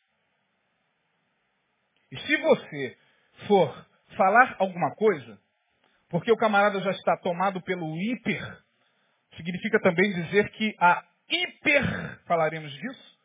[2.11, 2.97] E se você
[3.47, 5.39] for falar alguma coisa,
[6.09, 8.63] porque o camarada já está tomado pelo hiper,
[9.35, 13.19] significa também dizer que a hiper, falaremos disso,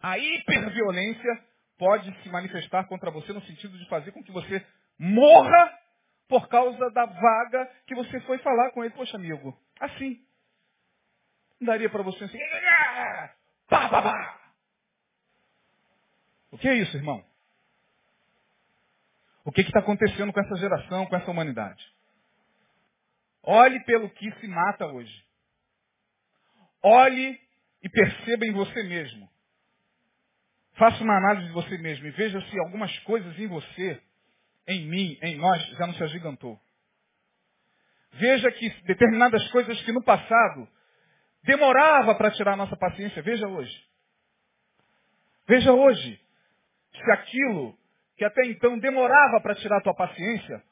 [0.00, 1.44] a hiperviolência
[1.78, 4.64] pode se manifestar contra você no sentido de fazer com que você
[4.98, 5.78] morra
[6.28, 8.94] por causa da vaga que você foi falar com ele.
[8.94, 10.20] Poxa, amigo, assim.
[11.60, 12.38] Daria para você assim.
[13.68, 14.41] Pá, pá, pá.
[16.52, 17.24] O que é isso, irmão?
[19.44, 21.82] O que está acontecendo com essa geração, com essa humanidade?
[23.42, 25.24] Olhe pelo que se mata hoje.
[26.82, 27.40] Olhe
[27.82, 29.28] e perceba em você mesmo.
[30.74, 34.00] Faça uma análise de você mesmo e veja se algumas coisas em você,
[34.68, 36.60] em mim, em nós, já não se agigantou.
[38.12, 40.68] Veja que determinadas coisas que no passado
[41.42, 43.86] demorava para tirar a nossa paciência, veja hoje.
[45.48, 46.20] Veja hoje
[46.94, 47.76] se aquilo
[48.16, 50.62] que até então demorava para tirar a tua paciência,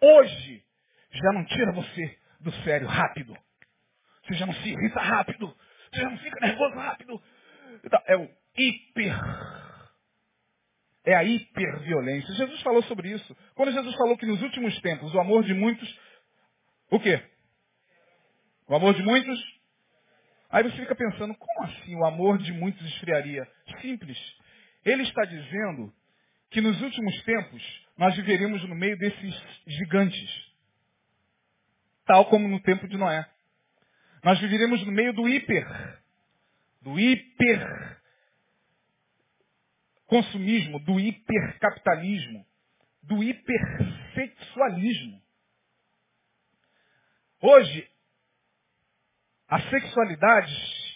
[0.00, 0.64] hoje
[1.10, 3.36] já não tira você do sério rápido.
[4.24, 5.54] Você já não se irrita rápido.
[5.92, 7.22] Você já não fica nervoso rápido.
[7.84, 9.14] Então, é o hiper.
[11.04, 12.34] É a hiperviolência.
[12.34, 13.36] Jesus falou sobre isso.
[13.54, 15.98] Quando Jesus falou que nos últimos tempos o amor de muitos.
[16.90, 17.22] O quê?
[18.68, 19.58] O amor de muitos?
[20.50, 23.46] Aí você fica pensando, como assim o amor de muitos esfriaria?
[23.80, 24.18] Simples.
[24.88, 25.92] Ele está dizendo
[26.50, 29.34] que nos últimos tempos nós viveríamos no meio desses
[29.66, 30.52] gigantes,
[32.06, 33.28] tal como no tempo de Noé.
[34.24, 36.00] Nós viveríamos no meio do hiper,
[36.80, 37.98] do hiper
[40.06, 42.46] consumismo, do hipercapitalismo,
[43.02, 45.22] do hipersexualismo.
[47.42, 47.90] Hoje,
[49.48, 50.54] a sexualidade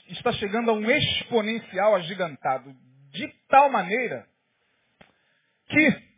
[0.09, 2.75] está chegando a um exponencial agigantado,
[3.13, 4.27] de tal maneira
[5.69, 6.13] que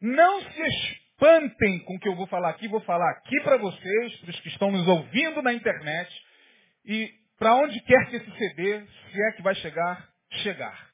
[0.00, 4.16] não se espantem com o que eu vou falar aqui, vou falar aqui para vocês,
[4.20, 6.26] para os que estão nos ouvindo na internet,
[6.84, 10.92] e para onde quer que esse CD, se é que vai chegar, chegar.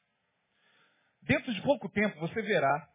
[1.22, 2.88] Dentro de pouco tempo você verá,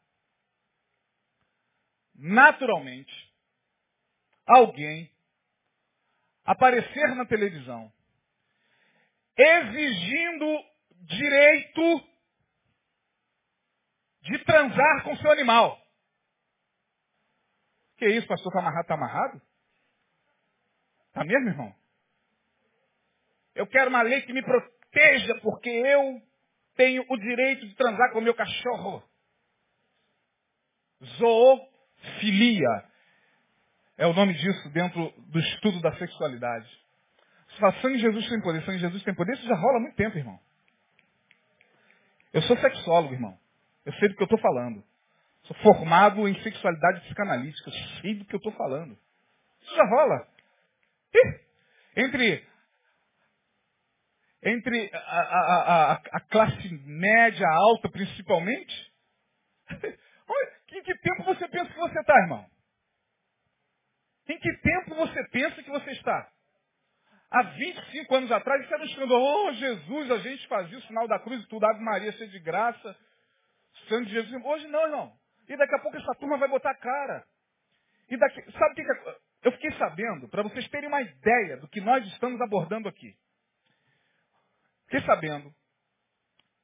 [2.16, 3.14] naturalmente,
[4.46, 5.12] alguém
[6.46, 7.92] aparecer na televisão
[9.38, 10.69] exigindo
[11.02, 12.10] direito
[14.22, 15.80] de transar com seu animal.
[17.98, 18.48] Que isso, pastor?
[18.48, 18.82] Está amarrado?
[18.82, 19.42] Está amarrado?
[21.08, 21.76] Está mesmo, irmão?
[23.56, 26.22] Eu quero uma lei que me proteja, porque eu
[26.76, 29.04] tenho o direito de transar com o meu cachorro.
[31.18, 32.90] Zoofilia
[33.98, 36.70] é o nome disso dentro do estudo da sexualidade.
[37.50, 39.34] Você fala, sangue Jesus tem poder, sangue Jesus tem poder.
[39.34, 40.40] Isso já rola há muito tempo, irmão.
[42.34, 43.38] Eu sou sexólogo, irmão.
[43.86, 44.84] Eu sei do que eu estou falando.
[45.44, 47.70] Sou formado em sexualidade psicanalítica.
[47.70, 48.98] Eu sei do que eu estou falando.
[49.62, 50.28] Isso já rola.
[51.14, 51.40] Ih,
[51.96, 52.48] entre
[54.42, 58.94] entre a, a, a, a, classe média alta, principalmente.
[60.72, 62.46] em que tempo você pensa que você está, irmão?
[64.30, 66.32] Em que tempo você pensa que você está?
[67.32, 69.22] Há 25 anos atrás, isso era um escândalo.
[69.22, 72.40] Oh, Jesus, a gente fazia o sinal da cruz e tudo, Ave Maria, cheia de
[72.40, 72.98] graça.
[73.88, 74.44] Sangue de Jesus.
[74.44, 75.14] Hoje não, irmão.
[75.48, 77.24] E daqui a pouco essa turma vai botar cara.
[78.10, 79.16] E daqui, sabe o que, que é?
[79.44, 83.16] eu fiquei sabendo, para vocês terem uma ideia do que nós estamos abordando aqui.
[84.86, 85.54] Fiquei sabendo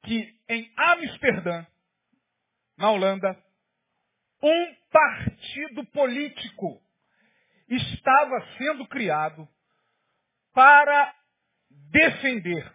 [0.04, 1.66] que em Amsterdã,
[2.78, 3.38] na Holanda,
[4.42, 6.82] um partido político
[7.68, 9.48] estava sendo criado
[10.56, 11.14] para
[11.92, 12.74] defender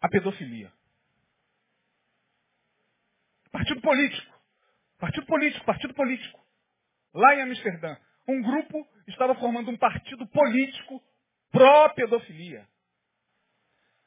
[0.00, 0.70] a pedofilia.
[3.50, 4.36] partido político.
[4.98, 6.46] Partido político, partido político.
[7.14, 7.96] Lá em Amsterdã,
[8.28, 11.02] um grupo estava formando um partido político
[11.50, 12.68] pró-pedofilia.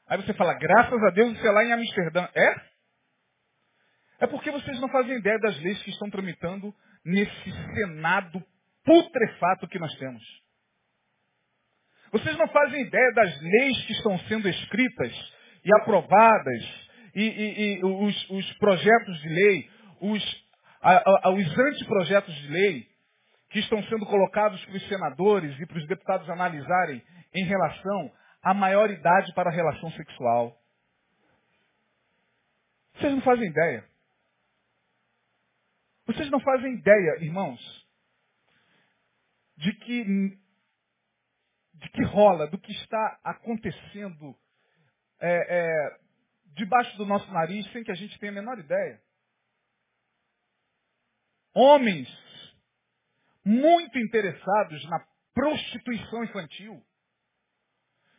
[0.06, 2.28] Aí você fala, graças a Deus isso é lá em Amsterdã.
[2.36, 2.70] É?
[4.20, 6.72] É porque vocês não fazem ideia das leis que estão tramitando
[7.04, 8.46] nesse Senado
[8.84, 10.24] putrefato que nós temos.
[12.12, 15.34] Vocês não fazem ideia das leis que estão sendo escritas
[15.64, 19.70] e aprovadas, e, e, e os, os, projetos de lei,
[20.02, 20.46] os,
[20.82, 22.88] a, a, os anteprojetos de lei
[23.50, 27.02] que estão sendo colocados para os senadores e para os deputados analisarem
[27.36, 28.12] em relação
[28.44, 30.56] à maioridade para a relação sexual.
[32.96, 33.86] Vocês não fazem ideia.
[36.06, 37.60] Vocês não fazem ideia, irmãos,
[39.58, 40.38] de que,
[41.80, 44.36] de que rola, do que está acontecendo
[45.20, 45.98] é, é,
[46.56, 49.02] debaixo do nosso nariz sem que a gente tenha a menor ideia.
[51.54, 52.08] Homens
[53.44, 56.84] muito interessados na prostituição infantil.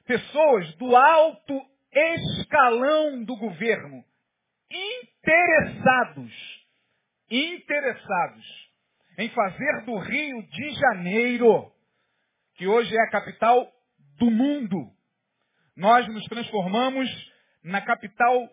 [0.06, 4.04] Pessoas do alto escalão do governo
[4.70, 6.60] interessados
[7.30, 8.70] interessados
[9.18, 11.72] em fazer do Rio de Janeiro,
[12.60, 13.72] que hoje é a capital
[14.18, 14.92] do mundo,
[15.74, 17.08] nós nos transformamos
[17.64, 18.50] na capital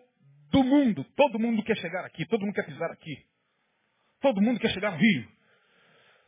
[0.50, 1.04] do mundo.
[1.14, 3.14] Todo mundo quer chegar aqui, todo mundo quer pisar aqui.
[4.22, 5.28] Todo mundo quer chegar no Rio.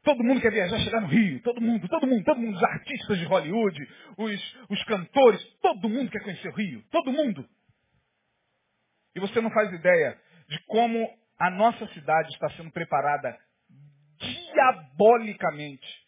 [0.04, 1.40] Todo mundo quer viajar, chegar no Rio.
[1.40, 2.54] Todo mundo, todo mundo, todo mundo.
[2.54, 6.84] Os artistas de Hollywood, os, os cantores, todo mundo quer conhecer o Rio.
[6.90, 7.48] Todo mundo.
[9.16, 10.20] E você não faz ideia
[10.50, 11.08] de como
[11.38, 13.38] a nossa cidade está sendo preparada
[14.18, 15.99] diabolicamente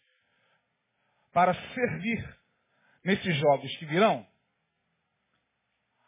[1.33, 2.39] para servir
[3.03, 4.25] nesses jogos que virão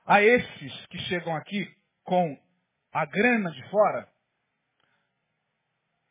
[0.06, 1.66] a esses que chegam aqui
[2.04, 2.40] com
[2.94, 4.08] a grana de fora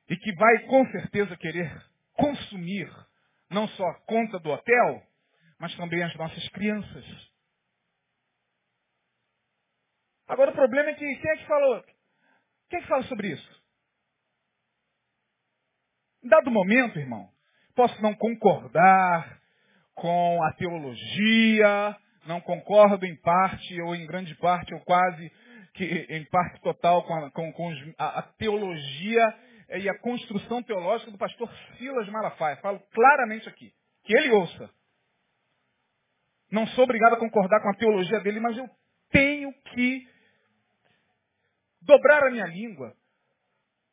[0.09, 1.71] e que vai com certeza querer
[2.13, 2.91] consumir
[3.49, 5.07] não só a conta do hotel,
[5.59, 7.05] mas também as nossas crianças.
[10.27, 11.85] Agora o problema é que quem é que falou?
[12.69, 13.65] Quem é que fala sobre isso?
[16.23, 17.34] Em dado momento, irmão,
[17.75, 19.41] posso não concordar
[19.95, 21.97] com a teologia,
[22.27, 25.31] não concordo em parte, ou em grande parte, ou quase,
[25.75, 29.35] que em parte total, com a, com, com a, a teologia
[29.71, 32.57] e a construção teológica do pastor Silas Malafaia.
[32.57, 33.73] Falo claramente aqui.
[34.05, 34.71] Que ele ouça.
[36.51, 38.69] Não sou obrigado a concordar com a teologia dele, mas eu
[39.11, 40.07] tenho que
[41.83, 42.95] dobrar a minha língua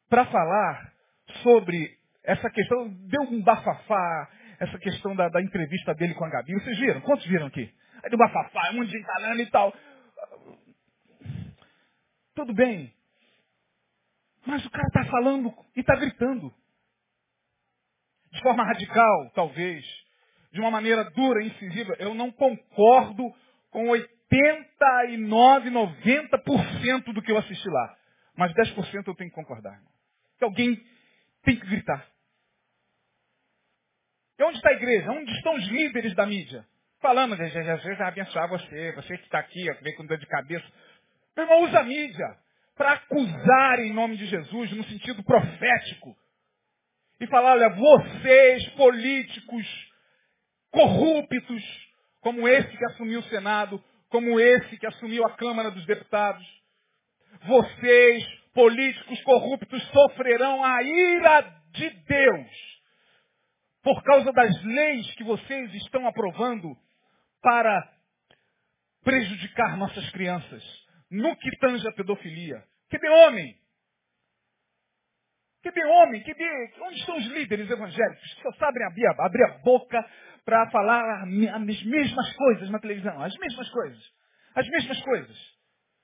[0.09, 0.93] para falar
[1.41, 6.53] sobre essa questão, deu um bafafá, essa questão da, da, entrevista dele com a Gabi.
[6.53, 7.01] Vocês viram?
[7.01, 7.73] Quantos viram aqui?
[8.03, 9.73] Aí deu bafafá, um monte de gente falando e tal.
[12.35, 12.93] Tudo bem.
[14.45, 16.53] Mas o cara está falando e está gritando.
[18.31, 19.83] De forma radical, talvez.
[20.51, 21.95] De uma maneira dura incisiva.
[21.99, 23.23] Eu não concordo
[23.69, 27.97] com 89, 90% do que eu assisti lá.
[28.35, 29.79] Mas 10% eu tenho que concordar.
[30.37, 30.81] Que alguém
[31.43, 32.07] tem que gritar.
[34.39, 35.11] E onde está a igreja?
[35.11, 36.65] Onde estão os líderes da mídia?
[36.99, 40.65] Falando, Jesus vai abençoar você, você que está aqui, vem com dor de cabeça.
[41.35, 42.37] Meu irmão, usa a mídia
[42.75, 46.15] para acusar em nome de Jesus, no sentido profético.
[47.19, 49.91] E falar, olha, vocês, políticos
[50.71, 51.63] corruptos,
[52.21, 56.45] como esse que assumiu o Senado, como esse que assumiu a Câmara dos Deputados.
[57.43, 58.23] Vocês,
[58.53, 61.41] políticos corruptos, sofrerão a ira
[61.71, 62.71] de Deus
[63.83, 66.75] por causa das leis que vocês estão aprovando
[67.41, 67.91] para
[69.03, 70.63] prejudicar nossas crianças.
[71.09, 72.63] No que tange a pedofilia.
[72.89, 73.57] Que de homem?
[75.63, 76.23] Que de homem?
[76.23, 76.73] Que de...
[76.81, 80.09] Onde estão os líderes evangélicos que só sabem abrir, abrir a boca
[80.45, 84.11] para falar as mesmas coisas na televisão, as mesmas coisas.
[84.55, 85.60] As mesmas coisas.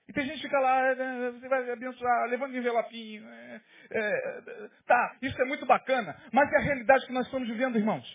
[0.08, 3.28] E tem gente que fica lá, né, você vai abençoar, levando envelopinho.
[3.28, 4.41] É, é,
[4.86, 8.05] tá, isso é muito bacana, mas é a realidade que nós estamos vivendo, irmãos.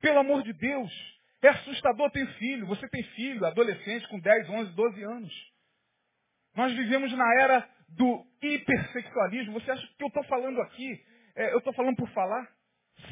[0.00, 0.92] Pelo amor de Deus,
[1.42, 2.66] é assustador ter filho.
[2.66, 5.52] Você tem filho, adolescente com 10, 11, 12 anos.
[6.54, 9.54] Nós vivemos na era do hipersexualismo.
[9.54, 11.04] Você acha que eu estou falando aqui,
[11.34, 12.48] é, eu estou falando por falar?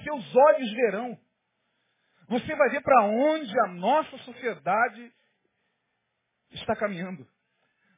[0.05, 1.19] Seus olhos verão.
[2.29, 5.13] Você vai ver para onde a nossa sociedade
[6.53, 7.27] está caminhando.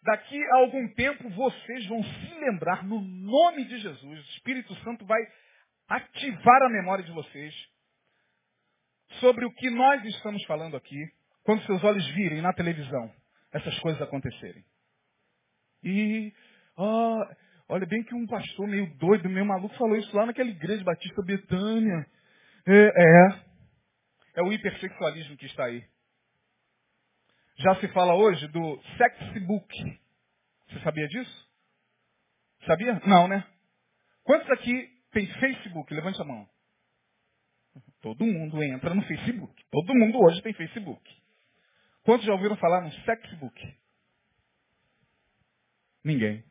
[0.02, 5.04] Daqui a algum tempo vocês vão se lembrar, no nome de Jesus, o Espírito Santo
[5.06, 5.20] vai
[5.88, 7.54] ativar a memória de vocês
[9.20, 10.98] sobre o que nós estamos falando aqui,
[11.44, 13.12] quando seus olhos virem na televisão
[13.52, 14.64] essas coisas acontecerem.
[15.84, 16.32] E
[16.76, 17.24] oh,
[17.72, 21.22] Olha bem que um pastor meio doido, meio maluco, falou isso lá naquela igreja Batista
[21.22, 22.06] Betânia.
[22.66, 23.52] É, é.
[24.36, 25.82] É o hipersexualismo que está aí.
[27.56, 30.00] Já se fala hoje do sexbook.
[30.68, 31.48] Você sabia disso?
[32.66, 33.00] Sabia?
[33.06, 33.46] Não, né?
[34.24, 35.92] Quantos aqui tem Facebook?
[35.92, 36.48] Levante a mão.
[38.00, 39.64] Todo mundo entra no Facebook.
[39.70, 41.22] Todo mundo hoje tem Facebook.
[42.02, 43.76] Quantos já ouviram falar no sexbook?
[46.04, 46.44] Ninguém.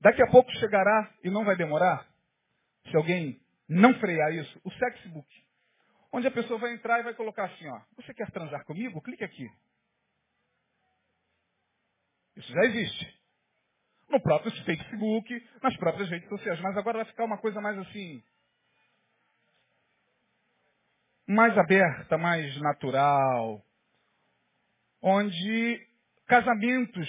[0.00, 2.08] Daqui a pouco chegará, e não vai demorar,
[2.90, 5.41] se alguém não frear isso, o sexbook.
[6.12, 9.00] Onde a pessoa vai entrar e vai colocar assim, ó, você quer transar comigo?
[9.00, 9.50] Clique aqui.
[12.36, 13.20] Isso já existe.
[14.10, 16.60] No próprio Facebook, nas próprias redes sociais.
[16.60, 18.22] Mas agora vai ficar uma coisa mais assim.
[21.26, 23.64] Mais aberta, mais natural.
[25.00, 25.88] Onde
[26.26, 27.08] casamentos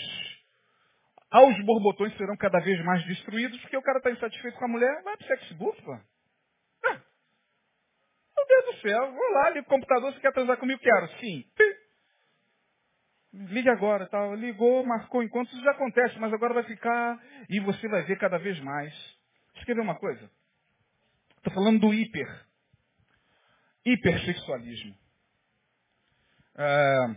[1.30, 5.04] aos borbotões serão cada vez mais destruídos, porque o cara está insatisfeito com a mulher,
[5.04, 6.00] vai pro Facebook, pô.
[8.92, 10.80] Vou lá, ligo o computador, você quer transar comigo?
[10.82, 11.46] Quero, sim.
[13.34, 14.36] Ligue agora, tal.
[14.36, 17.20] Ligou, marcou enquanto isso já acontece, mas agora vai ficar
[17.50, 18.94] e você vai ver cada vez mais.
[19.56, 20.30] Escrever uma coisa.
[21.38, 22.46] Estou falando do hiper.
[23.86, 24.96] Hipersexualismo.
[26.56, 27.16] Ah,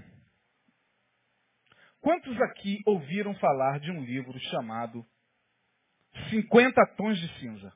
[2.00, 5.06] quantos aqui ouviram falar de um livro chamado
[6.30, 7.75] 50 Tons de Cinza?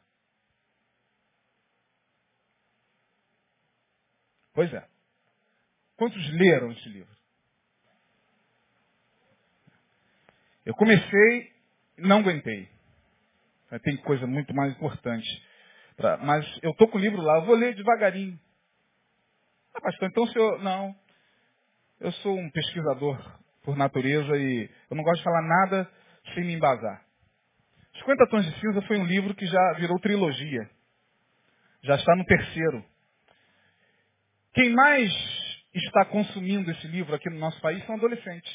[4.61, 4.87] Pois é.
[5.97, 7.17] Quantos leram esse livro?
[10.67, 11.51] Eu comecei,
[11.97, 12.69] não aguentei.
[13.83, 15.27] Tem coisa muito mais importante.
[15.97, 18.39] Pra, mas eu estou com o livro lá, eu vou ler devagarinho.
[19.73, 20.63] Ah, pastor, então o senhor.
[20.63, 20.95] Não.
[21.99, 25.91] Eu sou um pesquisador por natureza e eu não gosto de falar nada
[26.35, 27.03] sem me embasar.
[27.95, 30.71] 50 Tons de Cinza foi um livro que já virou trilogia.
[31.83, 32.90] Já está no terceiro.
[34.53, 35.13] Quem mais
[35.75, 38.53] está consumindo esse livro aqui no nosso país são adolescentes.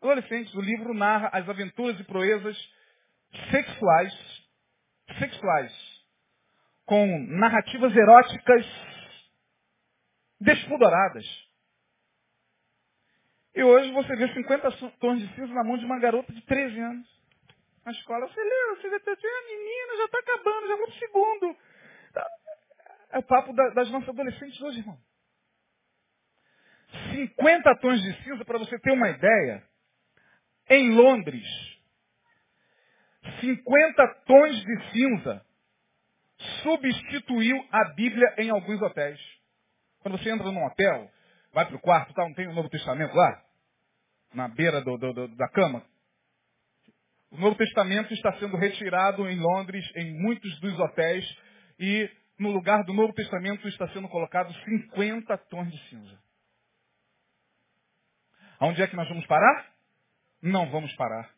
[0.00, 2.56] Adolescentes, o livro narra as aventuras e proezas
[3.50, 4.14] sexuais,
[5.18, 5.72] sexuais,
[6.86, 8.66] com narrativas eróticas
[10.40, 11.26] despudoradas.
[13.56, 14.70] E hoje você vê 50
[15.00, 17.08] tons de cinza na mão de uma garota de 13 anos.
[17.84, 21.56] Na escola, você lê, você a menina já está acabando, já vou pro segundo.
[23.10, 24.98] É o papo das nossas adolescentes hoje, irmão.
[27.12, 29.62] 50 tons de cinza, para você ter uma ideia,
[30.70, 31.46] em Londres,
[33.40, 35.44] 50 tons de cinza
[36.62, 39.20] substituiu a Bíblia em alguns hotéis.
[40.00, 41.10] Quando você entra num hotel,
[41.52, 43.42] vai para o quarto, tá, não tem o Novo Testamento lá?
[44.32, 45.84] Na beira do, do, do, da cama?
[47.30, 51.24] O Novo Testamento está sendo retirado em Londres, em muitos dos hotéis,
[51.78, 56.18] e no lugar do Novo Testamento está sendo colocado 50 tons de cinza.
[58.60, 59.78] Aonde é que nós vamos parar?
[60.40, 61.28] não vamos parar.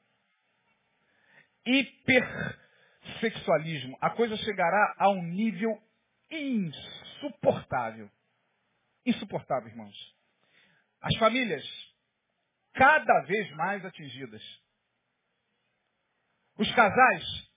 [1.64, 3.96] Hipersexualismo.
[4.01, 5.80] A coisa chegará a um nível
[6.30, 8.11] insuportável.
[9.05, 10.16] Insuportável, irmãos.
[11.01, 11.64] As famílias
[12.72, 14.42] cada vez mais atingidas.
[16.57, 17.51] Os casais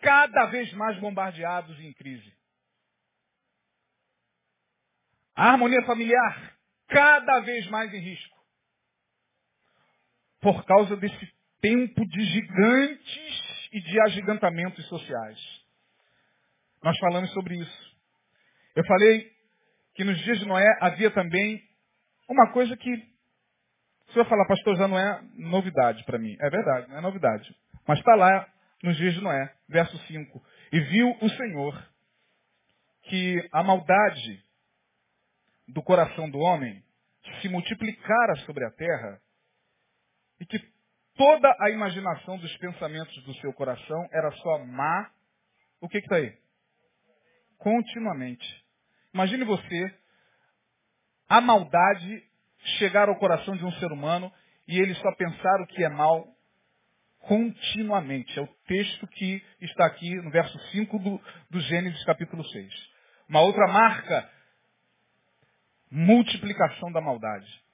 [0.00, 2.34] cada vez mais bombardeados e em crise.
[5.40, 6.54] A harmonia familiar
[6.86, 8.38] cada vez mais em risco
[10.38, 11.32] por causa desse
[11.62, 15.38] tempo de gigantes e de agigantamentos sociais.
[16.82, 17.96] Nós falamos sobre isso.
[18.76, 19.32] Eu falei
[19.94, 21.66] que nos dias de Noé havia também
[22.28, 22.94] uma coisa que,
[24.12, 26.36] se eu falar, pastor, já não é novidade para mim.
[26.38, 27.56] É verdade, não é novidade.
[27.88, 28.46] Mas está lá
[28.82, 30.42] nos dias de Noé, verso 5.
[30.70, 31.90] E viu o Senhor
[33.04, 34.49] que a maldade
[35.72, 36.82] do coração do homem
[37.40, 39.20] se multiplicara sobre a terra
[40.40, 40.58] e que
[41.16, 45.10] toda a imaginação dos pensamentos do seu coração era só má.
[45.80, 46.34] O que está aí?
[47.58, 48.64] Continuamente.
[49.12, 49.94] Imagine você
[51.28, 52.24] a maldade
[52.78, 54.32] chegar ao coração de um ser humano
[54.66, 56.26] e ele só pensar o que é mal
[57.20, 58.38] continuamente.
[58.38, 62.72] É o texto que está aqui no verso 5 do, do Gênesis capítulo 6.
[63.28, 64.28] Uma outra marca,
[65.90, 67.64] multiplicação da maldade.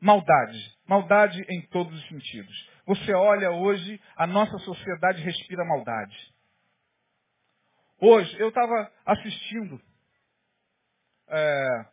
[0.00, 0.78] Maldade.
[0.86, 2.70] Maldade em todos os sentidos.
[2.86, 6.34] Você olha hoje, a nossa sociedade respira maldade.
[7.98, 9.80] Hoje, eu estava assistindo
[11.28, 11.86] é,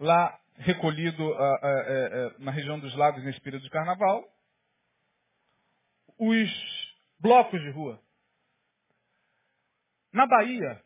[0.00, 4.24] lá recolhido é, é, na região dos lagos nesse período de carnaval,
[6.18, 8.00] os blocos de rua.
[10.12, 10.82] Na Bahia,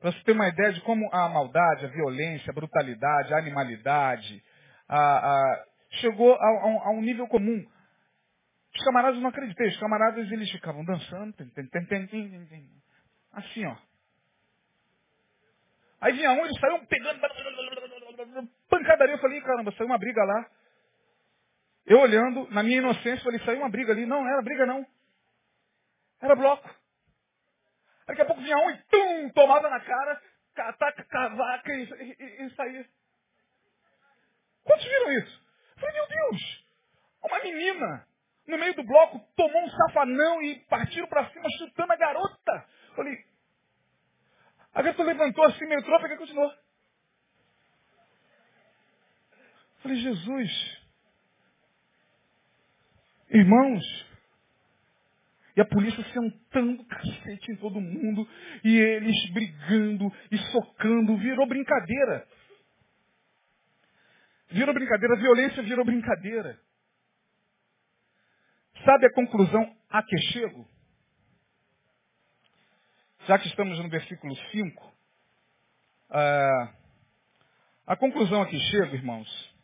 [0.00, 4.42] para você ter uma ideia de como a maldade, a violência, a brutalidade, a animalidade,
[4.88, 5.64] a, a,
[6.00, 6.48] chegou a,
[6.86, 7.64] a, um nível comum.
[8.74, 11.34] Os camaradas não acreditei, os camaradas eles ficavam dançando,
[13.32, 13.76] assim ó.
[16.00, 17.20] Aí vinha um, eles saíam pegando,
[18.70, 20.46] pancadaria, eu falei, caramba, saiu uma briga lá.
[21.84, 24.06] Eu olhando, na minha inocência, falei, saiu uma briga ali.
[24.06, 24.86] Não, não era briga não.
[26.22, 26.79] Era bloco.
[28.10, 30.20] Daqui a pouco vinha um e tum, tomava na cara,
[30.56, 32.84] ataca cavaca e, e, e saía.
[34.64, 35.46] Quantos viram isso?
[35.76, 36.66] Eu falei, meu Deus,
[37.22, 38.08] uma menina
[38.48, 42.66] no meio do bloco tomou um safanão e partiram para cima chutando a garota.
[42.88, 43.24] Eu falei,
[44.74, 46.50] a garota levantou assim, meio tropa e continuou.
[46.50, 46.58] Eu
[49.82, 50.82] falei, Jesus,
[53.28, 54.09] irmãos,
[55.56, 58.28] e a polícia sentando cacete em todo mundo.
[58.64, 61.16] E eles brigando e socando.
[61.16, 62.26] Virou brincadeira.
[64.50, 65.14] Virou brincadeira.
[65.14, 66.58] A violência virou brincadeira.
[68.84, 70.66] Sabe a conclusão a que chego?
[73.26, 74.94] Já que estamos no versículo 5,
[76.10, 76.74] ah,
[77.86, 79.54] a conclusão a que chego, irmãos,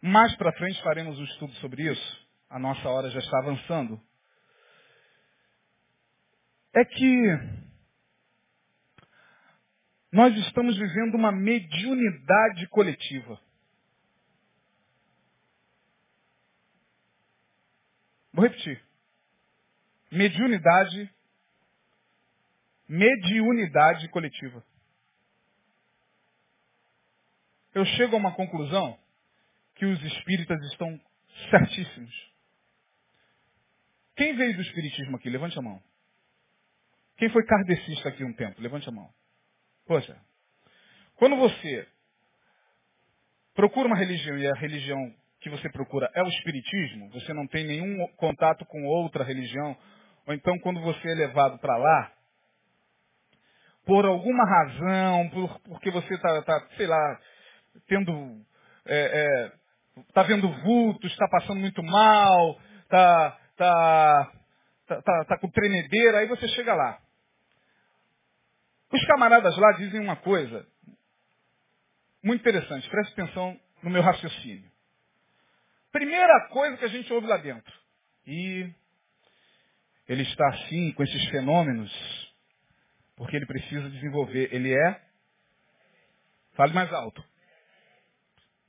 [0.00, 4.00] mais para frente faremos um estudo sobre isso a nossa hora já está avançando,
[6.74, 7.58] é que
[10.12, 13.40] nós estamos vivendo uma mediunidade coletiva.
[18.32, 18.82] Vou repetir.
[20.10, 21.12] Mediunidade,
[22.88, 24.64] mediunidade coletiva.
[27.74, 28.98] Eu chego a uma conclusão
[29.74, 31.00] que os espíritas estão
[31.50, 32.27] certíssimos.
[34.18, 35.30] Quem veio do Espiritismo aqui?
[35.30, 35.80] Levante a mão.
[37.16, 38.60] Quem foi kardecista aqui um tempo?
[38.60, 39.08] Levante a mão.
[39.86, 40.20] Poxa,
[41.14, 41.86] quando você
[43.54, 44.98] procura uma religião e a religião
[45.40, 49.76] que você procura é o Espiritismo, você não tem nenhum contato com outra religião,
[50.26, 52.12] ou então quando você é levado para lá,
[53.86, 57.20] por alguma razão, por, porque você está, tá, sei lá,
[57.86, 58.44] tendo,
[58.84, 59.52] é,
[59.96, 64.32] é, tá vendo vultos, está passando muito mal, está tá,
[64.86, 66.98] tá, tá, tá com tremedeira, aí você chega lá.
[68.90, 70.66] Os camaradas lá dizem uma coisa
[72.22, 74.70] muito interessante, preste atenção no meu raciocínio.
[75.92, 77.72] Primeira coisa que a gente ouve lá dentro.
[78.26, 78.70] E
[80.06, 81.92] ele está assim, com esses fenômenos,
[83.16, 84.48] porque ele precisa desenvolver.
[84.52, 85.02] Ele é.
[86.54, 87.24] Fale mais alto.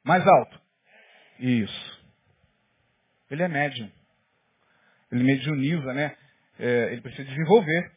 [0.03, 0.61] Mais alto.
[1.39, 1.99] Isso.
[3.29, 3.91] Ele é médium
[5.11, 6.15] ele mediuniza, né?
[6.59, 7.91] É, ele precisa desenvolver.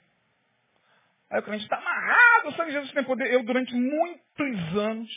[1.30, 3.32] Aí o crente está amarrado, o sangue de Jesus tem poder.
[3.32, 5.10] Eu, durante muitos anos,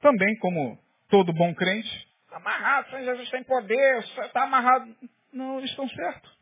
[0.00, 4.96] também como todo bom crente, está amarrado, o sangue de Jesus tem poder, está amarrado.
[5.32, 6.36] Não, eles estão certos.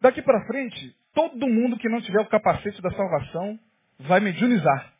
[0.00, 3.58] Daqui para frente, todo mundo que não tiver o capacete da salvação
[4.00, 4.92] vai mediunizar.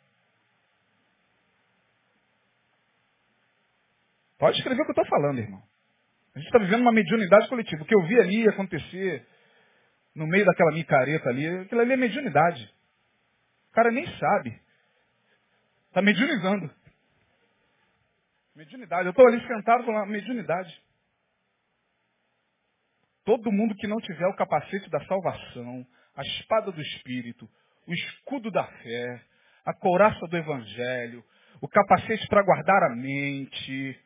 [4.38, 5.62] Pode escrever o que eu estou falando, irmão.
[6.34, 7.82] A gente está vivendo uma mediunidade coletiva.
[7.82, 9.26] O que eu vi ali acontecer
[10.14, 12.74] no meio daquela micareta ali, aquilo ali é mediunidade.
[13.70, 14.60] O cara nem sabe.
[15.88, 16.70] Está mediunizando.
[18.54, 19.06] Mediunidade.
[19.06, 20.82] Eu estou ali sentado com a mediunidade.
[23.24, 27.48] Todo mundo que não tiver o capacete da salvação, a espada do Espírito,
[27.86, 29.22] o escudo da fé,
[29.64, 31.24] a couraça do Evangelho,
[31.60, 33.98] o capacete para guardar a mente,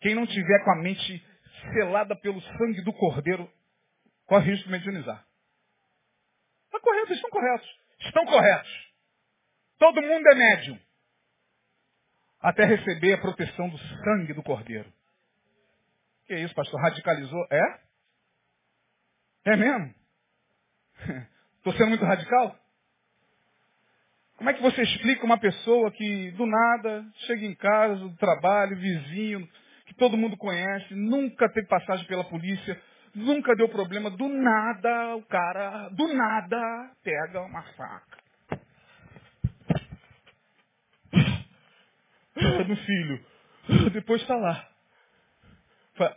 [0.00, 1.26] quem não tiver com a mente
[1.72, 3.50] selada pelo sangue do cordeiro,
[4.26, 5.26] corre risco de mediunizar.
[6.66, 7.78] Está correto, estão corretos.
[8.00, 8.86] Estão corretos.
[9.78, 10.78] Todo mundo é médium.
[12.40, 14.92] Até receber a proteção do sangue do cordeiro.
[16.26, 16.80] Que isso, pastor?
[16.80, 17.46] Radicalizou?
[17.50, 17.80] É?
[19.46, 19.94] É mesmo?
[21.58, 22.58] Estou sendo muito radical?
[24.36, 28.76] Como é que você explica uma pessoa que do nada chega em casa, do trabalho,
[28.76, 29.48] vizinho,
[29.86, 32.80] que todo mundo conhece, nunca teve passagem pela polícia,
[33.14, 38.16] nunca deu problema, do nada o cara, do nada, pega uma faca.
[42.68, 43.24] No filho,
[43.92, 44.68] depois está lá.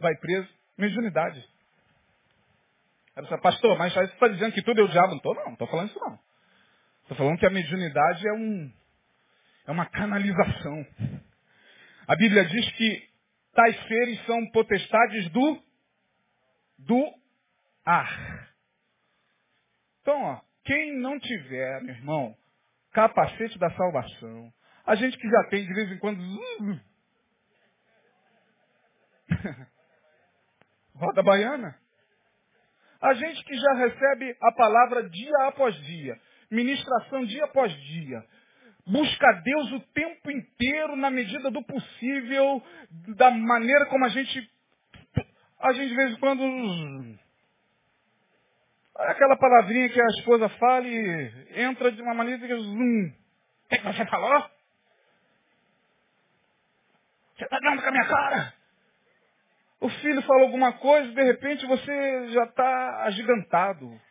[0.01, 1.47] Vai preso, mediunidade.
[3.15, 5.09] Ela disse, pastor, mas aí você está dizendo que tudo é o diabo.
[5.09, 6.19] Não estou não, não estou falando isso não.
[7.03, 8.71] Estou falando que a mediunidade é, um,
[9.67, 10.85] é uma canalização.
[12.07, 13.08] A Bíblia diz que
[13.59, 15.61] tais seres são potestades do,
[16.77, 17.13] do
[17.83, 18.49] ar.
[20.01, 22.37] Então, ó, quem não tiver, meu irmão,
[22.93, 24.49] capacete da salvação,
[24.85, 26.21] a gente que já tem de vez em quando.
[30.95, 31.77] Roda baiana.
[33.01, 36.17] A gente que já recebe a palavra dia após dia,
[36.49, 38.25] ministração dia após dia,
[38.89, 42.61] busca Deus o tempo inteiro, na medida do possível,
[43.15, 44.49] da maneira como a gente.
[45.59, 47.19] A gente de vez em quando.
[48.95, 52.53] Aquela palavrinha que a esposa fala e entra de uma maneira que.
[52.53, 53.13] Hum,
[53.65, 54.49] o que você falou?
[57.37, 58.53] Você está dando com a minha cara?
[59.81, 64.08] O filho falou alguma coisa, de repente você já está agigantado.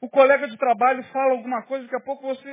[0.00, 2.50] O colega de trabalho fala alguma coisa, daqui a pouco você.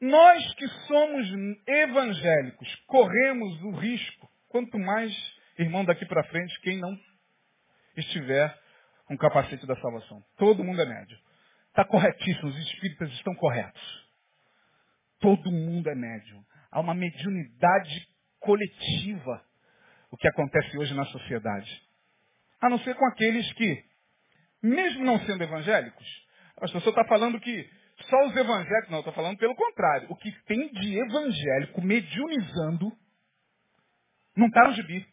[0.00, 1.26] Nós que somos
[1.66, 5.12] evangélicos corremos o risco, quanto mais,
[5.58, 6.98] irmão, daqui para frente, quem não
[7.96, 8.58] estiver
[9.06, 10.22] com capacete da salvação.
[10.36, 11.18] Todo mundo é médio.
[11.68, 14.06] Está corretíssimo, os espíritas estão corretos.
[15.20, 16.44] Todo mundo é médio.
[16.70, 18.08] Há uma mediunidade
[18.40, 19.44] coletiva
[20.10, 21.85] o que acontece hoje na sociedade.
[22.60, 23.84] A não ser com aqueles que,
[24.62, 26.26] mesmo não sendo evangélicos,
[26.56, 27.70] a pessoa está falando que
[28.02, 30.06] só os evangélicos, não, estou falando pelo contrário.
[30.10, 32.92] O que tem de evangélico mediunizando
[34.36, 35.06] não está no gibi.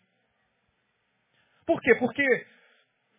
[1.65, 1.95] Por quê?
[1.95, 2.23] Porque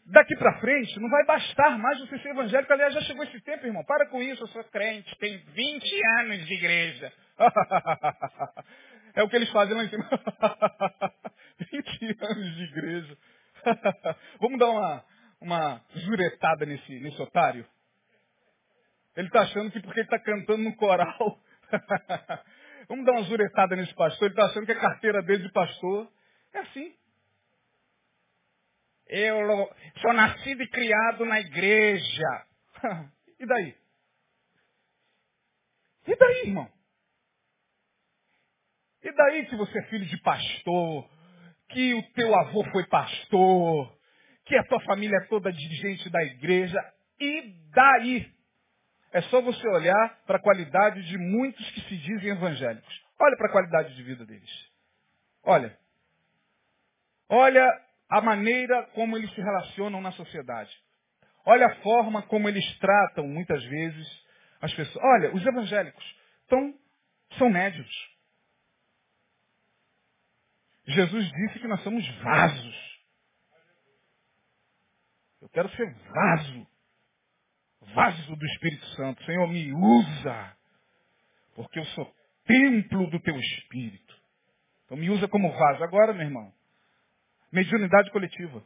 [0.07, 2.73] daqui para frente não vai bastar mais você ser evangélico.
[2.73, 3.85] Aliás, já chegou esse tempo, irmão.
[3.85, 7.13] Para com isso, eu sou crente, tenho 20 anos de igreja.
[9.15, 10.09] é o que eles fazem lá em cima.
[11.73, 13.19] 20 anos de igreja.
[14.41, 15.05] Vamos dar uma,
[15.41, 17.67] uma juretada nesse, nesse otário?
[19.17, 21.41] Ele está achando que porque ele está cantando no coral.
[22.89, 24.27] Vamos dar uma juretada nesse pastor.
[24.27, 26.11] Ele está achando que a carteira dele de pastor
[26.53, 26.95] é assim.
[29.07, 32.47] Eu sou nascido e criado na igreja.
[33.39, 33.77] e daí?
[36.07, 36.71] E daí, irmão?
[39.03, 41.09] E daí que você é filho de pastor,
[41.75, 43.93] que o teu avô foi pastor,
[44.47, 46.81] que a tua família é toda dirigente da igreja,
[47.21, 48.33] e daí?
[49.13, 53.05] É só você olhar para a qualidade de muitos que se dizem evangélicos.
[53.21, 54.51] Olha para a qualidade de vida deles.
[55.45, 55.77] Olha.
[57.29, 57.65] Olha
[58.09, 60.71] a maneira como eles se relacionam na sociedade.
[61.47, 64.25] Olha a forma como eles tratam, muitas vezes,
[64.61, 65.05] as pessoas.
[65.05, 66.05] Olha, os evangélicos
[66.49, 66.75] tão,
[67.39, 68.14] são médios.
[70.87, 73.01] Jesus disse que nós somos vasos.
[75.41, 76.67] Eu quero ser vaso.
[77.95, 79.25] Vaso do Espírito Santo.
[79.25, 80.57] Senhor, me usa.
[81.55, 82.15] Porque eu sou
[82.45, 84.15] templo do teu Espírito.
[84.85, 85.83] Então me usa como vaso.
[85.83, 86.53] Agora, meu irmão,
[87.51, 88.63] mediunidade coletiva.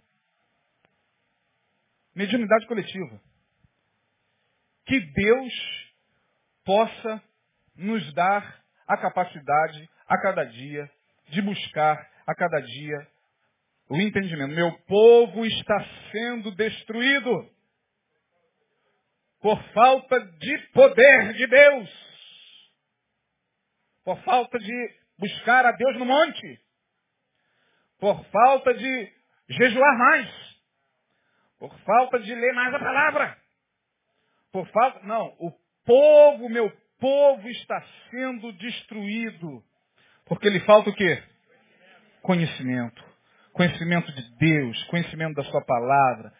[2.15, 3.21] Mediunidade coletiva.
[4.87, 5.53] Que Deus
[6.65, 7.23] possa
[7.77, 10.91] nos dar a capacidade a cada dia
[11.29, 13.09] de buscar a cada dia
[13.89, 14.55] o entendimento.
[14.55, 17.51] Meu povo está sendo destruído
[19.41, 21.91] por falta de poder de Deus,
[24.05, 26.61] por falta de buscar a Deus no monte,
[27.99, 29.13] por falta de
[29.49, 30.31] jejuar mais,
[31.59, 33.39] por falta de ler mais a palavra,
[34.53, 35.01] por falta.
[35.05, 35.53] Não, o
[35.85, 39.65] povo, meu povo está sendo destruído
[40.29, 41.23] porque lhe falta o quê?
[42.23, 43.03] Conhecimento.
[43.53, 46.33] Conhecimento de Deus, conhecimento da sua palavra,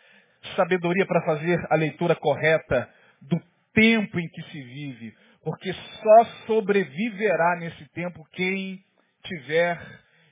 [0.55, 2.89] sabedoria para fazer a leitura correta
[3.23, 3.41] do
[3.73, 5.17] tempo em que se vive.
[5.43, 8.85] Porque só sobreviverá nesse tempo quem
[9.25, 9.81] tiver,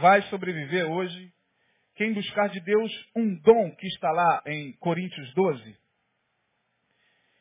[0.00, 1.32] Vai sobreviver hoje
[1.94, 5.78] quem buscar de Deus um dom que está lá em Coríntios 12.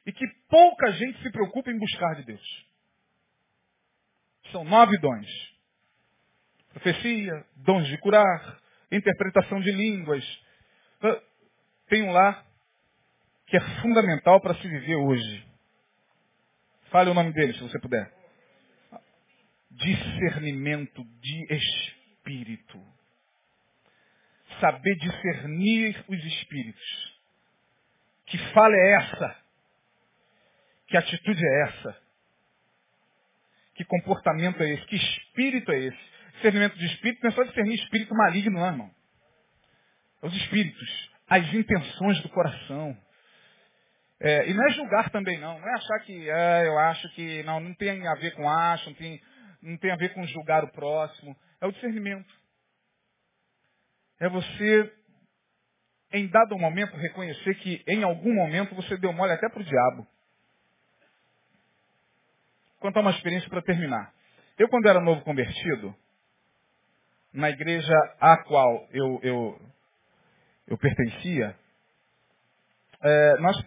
[0.06, 2.68] E que pouca gente se preocupa em buscar de Deus.
[4.52, 5.52] São nove dons.
[6.74, 10.24] Profecia, dons de curar, interpretação de línguas.
[11.02, 11.22] Ah,
[11.88, 12.46] tem um lá
[13.48, 15.48] que é fundamental para se viver hoje.
[16.90, 18.14] Fale o nome dele, se você puder.
[19.70, 22.91] Discernimento de espírito
[24.60, 27.20] saber discernir os espíritos.
[28.26, 29.36] Que fala é essa?
[30.88, 31.98] Que atitude é essa?
[33.76, 34.86] Que comportamento é esse?
[34.86, 36.12] Que espírito é esse?
[36.34, 38.92] Discernimento de espírito não é só discernir espírito maligno, não, irmão.
[40.22, 42.98] Os espíritos, as intenções do coração.
[44.20, 45.60] É, e não é julgar também, não.
[45.60, 48.90] Não é achar que, é, eu acho que, não, não tem a ver com acho,
[48.90, 49.22] não tem,
[49.62, 51.36] não tem a ver com julgar o próximo.
[51.60, 52.41] É o discernimento.
[54.22, 54.94] É você,
[56.14, 60.08] em dado momento, reconhecer que em algum momento você deu mole até para o diabo.
[62.80, 64.14] Contar uma experiência para terminar.
[64.60, 65.96] Eu, quando era novo convertido,
[67.34, 69.72] na igreja à qual eu, eu,
[70.68, 71.58] eu pertencia,
[73.02, 73.58] é, nós,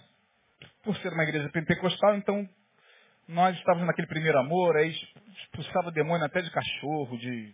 [0.84, 2.48] por ser uma igreja pentecostal, então
[3.26, 4.94] nós estávamos naquele primeiro amor, aí
[5.36, 7.52] expulsava demônio até de cachorro, de,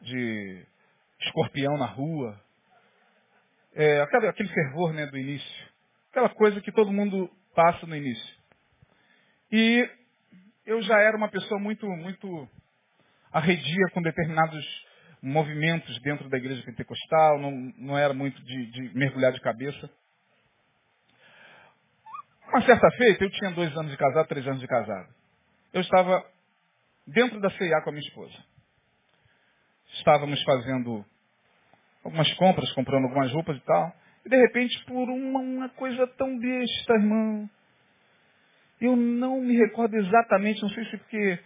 [0.00, 0.71] de
[1.24, 2.40] escorpião na rua.
[3.74, 5.68] É, aquele, aquele fervor né, do início.
[6.10, 8.36] Aquela coisa que todo mundo passa no início.
[9.50, 9.88] E
[10.66, 12.48] eu já era uma pessoa muito, muito
[13.32, 14.64] arredia com determinados
[15.22, 19.90] movimentos dentro da igreja pentecostal, não, não era muito de, de mergulhar de cabeça.
[22.48, 25.14] Uma certa feita, eu tinha dois anos de casado, três anos de casado.
[25.72, 26.24] Eu estava
[27.06, 28.34] dentro da CIA com a minha esposa.
[29.94, 31.04] Estávamos fazendo
[32.04, 33.92] algumas compras, comprando algumas roupas e tal.
[34.24, 37.48] E de repente, por uma, uma coisa tão besta, irmão,
[38.80, 41.38] eu não me recordo exatamente, não sei se porque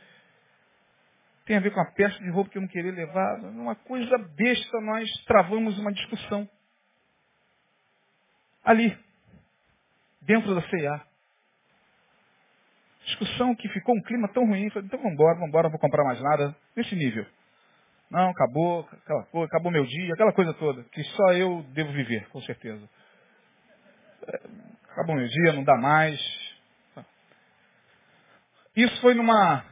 [1.45, 3.39] tem a ver com a peça de roupa que eu não queria levar.
[3.41, 6.49] Uma coisa besta, nós travamos uma discussão.
[8.65, 8.99] Ali,
[10.23, 11.01] dentro da CEA.
[13.05, 14.69] Discussão que ficou um clima tão ruim.
[14.71, 16.57] Falei, então vamos embora, vamos embora, não vou comprar mais nada.
[16.75, 17.25] Nesse nível.
[18.11, 22.29] Não, acabou, aquela coisa, acabou meu dia, aquela coisa toda, que só eu devo viver,
[22.29, 22.89] com certeza.
[24.91, 26.21] Acabou meu dia, não dá mais.
[28.75, 29.65] Isso foi numa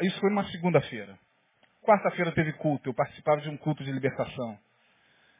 [0.00, 1.16] isso foi uma segunda-feira.
[1.82, 4.58] Quarta-feira teve culto, eu participava de um culto de libertação.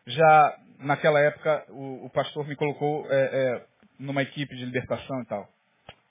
[0.06, 3.66] Já naquela época, o, o pastor me colocou é, é,
[3.98, 5.48] numa equipe de libertação e tal.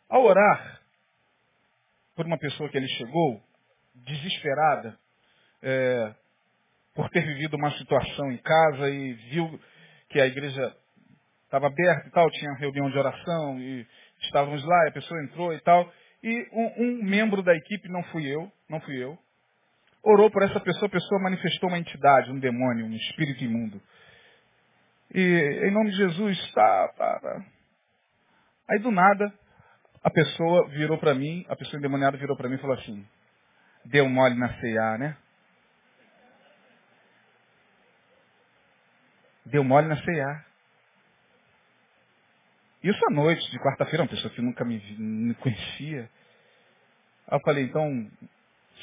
[0.09, 0.81] Ao orar
[2.15, 3.41] por uma pessoa que ele chegou,
[3.95, 4.97] desesperada,
[5.61, 6.13] é,
[6.93, 9.59] por ter vivido uma situação em casa e viu
[10.09, 10.75] que a igreja
[11.43, 13.85] estava aberta e tal, tinha reunião de oração e
[14.21, 15.91] estávamos lá, e a pessoa entrou e tal.
[16.23, 19.17] E um, um, membro da equipe, não fui eu, não fui eu,
[20.03, 23.81] orou por essa pessoa, a pessoa manifestou uma entidade, um demônio, um espírito imundo.
[25.13, 27.45] E em nome de Jesus, tá, tá, tá.
[28.69, 29.31] Aí do nada,
[30.03, 33.05] a pessoa virou para mim, a pessoa endemoniada virou para mim e falou assim,
[33.85, 35.17] deu mole na CA, né?
[39.49, 40.45] Deu mole na CA.
[42.83, 46.09] Isso à noite, de quarta-feira, uma pessoa que nunca me, me conhecia.
[47.27, 48.11] Aí eu falei, então,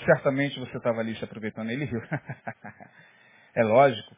[0.05, 1.71] certamente você estava ali se aproveitando.
[1.71, 2.01] Ele riu.
[3.55, 4.17] é lógico.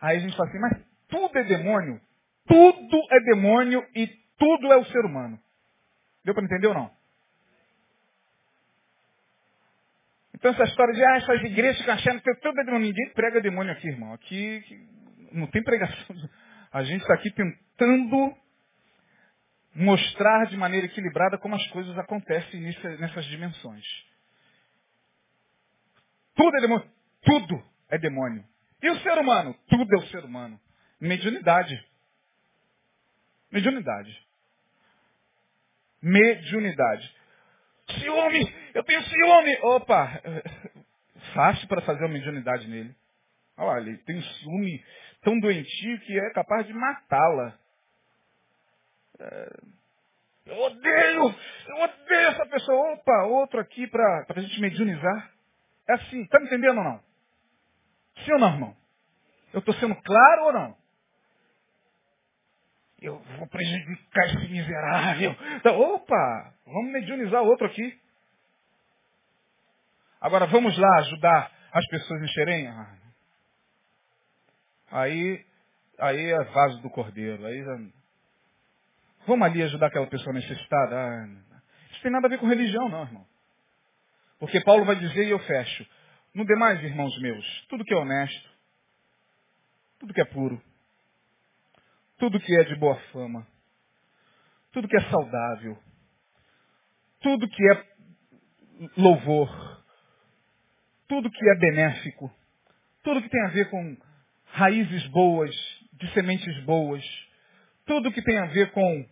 [0.00, 0.78] Aí a gente fala assim, mas
[1.08, 2.00] tudo é demônio.
[2.46, 4.06] Tudo é demônio e
[4.38, 5.38] tudo é o ser humano.
[6.24, 6.97] Deu para entender ou não?
[10.38, 12.86] Então essa história de, ah, essas igrejas ficam achando que é demônio.
[12.86, 14.12] Ninguém prega demônio aqui, irmão.
[14.12, 14.62] Aqui
[15.32, 16.16] não tem pregação.
[16.70, 18.36] A gente está aqui tentando
[19.74, 23.84] mostrar de maneira equilibrada como as coisas acontecem nessas dimensões.
[26.36, 26.90] Tudo é demônio.
[27.22, 28.44] Tudo é demônio.
[28.80, 29.56] E o ser humano?
[29.68, 30.60] Tudo é o ser humano.
[31.00, 31.84] Mediunidade.
[33.50, 34.26] Mediunidade.
[36.00, 37.17] Mediunidade.
[37.90, 38.54] Ciúme!
[38.74, 39.58] Eu tenho ciúme!
[39.62, 40.20] Opa!
[41.34, 42.94] Fácil para fazer uma mediunidade nele.
[43.56, 44.84] Olha, ele tem um ciúme
[45.22, 47.58] tão doentio que é capaz de matá-la.
[49.20, 49.56] É,
[50.46, 51.34] eu odeio,
[51.68, 52.92] eu odeio essa pessoa.
[52.94, 55.32] Opa, outro aqui para a gente mediunizar.
[55.88, 57.00] É assim, tá me entendendo ou não?
[58.24, 58.76] Sim ou não, irmão?
[59.52, 60.76] Eu estou sendo claro ou não?
[63.00, 65.34] Eu vou prejudicar esse miserável.
[65.56, 67.98] Então, opa, vamos mediunizar outro aqui.
[70.20, 72.66] Agora vamos lá ajudar as pessoas em Xerém?
[72.66, 72.98] Ah,
[74.90, 75.44] Aí,
[75.98, 77.44] aí é vaso do cordeiro.
[77.46, 77.62] Aí,
[79.26, 80.96] vamos ali ajudar aquela pessoa necessitada?
[80.96, 81.28] Ah,
[81.92, 83.26] isso tem nada a ver com religião, não, irmão.
[84.38, 85.86] Porque Paulo vai dizer, e eu fecho,
[86.32, 88.50] no demais, irmãos meus, tudo que é honesto,
[89.98, 90.62] tudo que é puro,
[92.18, 93.46] tudo que é de boa fama,
[94.72, 95.78] tudo que é saudável,
[97.20, 97.86] tudo que é
[98.96, 99.84] louvor,
[101.08, 102.30] tudo que é benéfico,
[103.02, 103.96] tudo que tem a ver com
[104.46, 105.54] raízes boas,
[105.92, 107.04] de sementes boas,
[107.86, 109.08] tudo que tem a ver com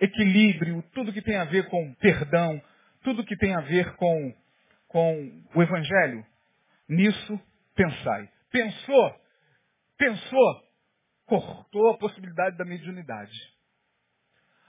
[0.00, 2.60] equilíbrio, tudo que tem a ver com perdão,
[3.02, 4.34] tudo que tem a ver com,
[4.88, 6.24] com o Evangelho.
[6.88, 7.40] Nisso
[7.74, 8.28] pensai.
[8.50, 9.20] pensou,
[9.96, 10.69] pensou,
[11.30, 13.32] cortou a possibilidade da mediunidade.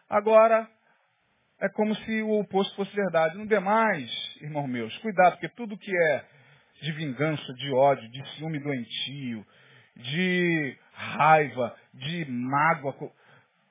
[0.07, 0.69] Agora,
[1.59, 3.35] é como se o oposto fosse verdade.
[3.35, 6.25] No demais, irmãos meus, cuidado, porque tudo que é
[6.83, 9.43] de vingança, de ódio, de ciúme doentio,
[9.95, 12.95] de raiva, de mágoa,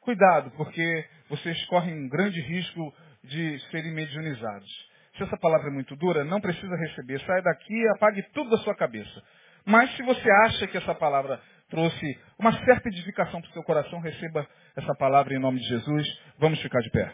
[0.01, 4.91] cuidado, porque vocês correm um grande risco de serem mediunizados.
[5.16, 7.20] Se essa palavra é muito dura, não precisa receber.
[7.20, 9.22] Saia daqui e apague tudo da sua cabeça.
[9.64, 11.41] Mas se você acha que essa palavra
[11.71, 14.47] trouxe uma certa edificação para o seu coração, receba
[14.77, 16.07] essa palavra em nome de Jesus.
[16.39, 17.11] Vamos ficar de pé.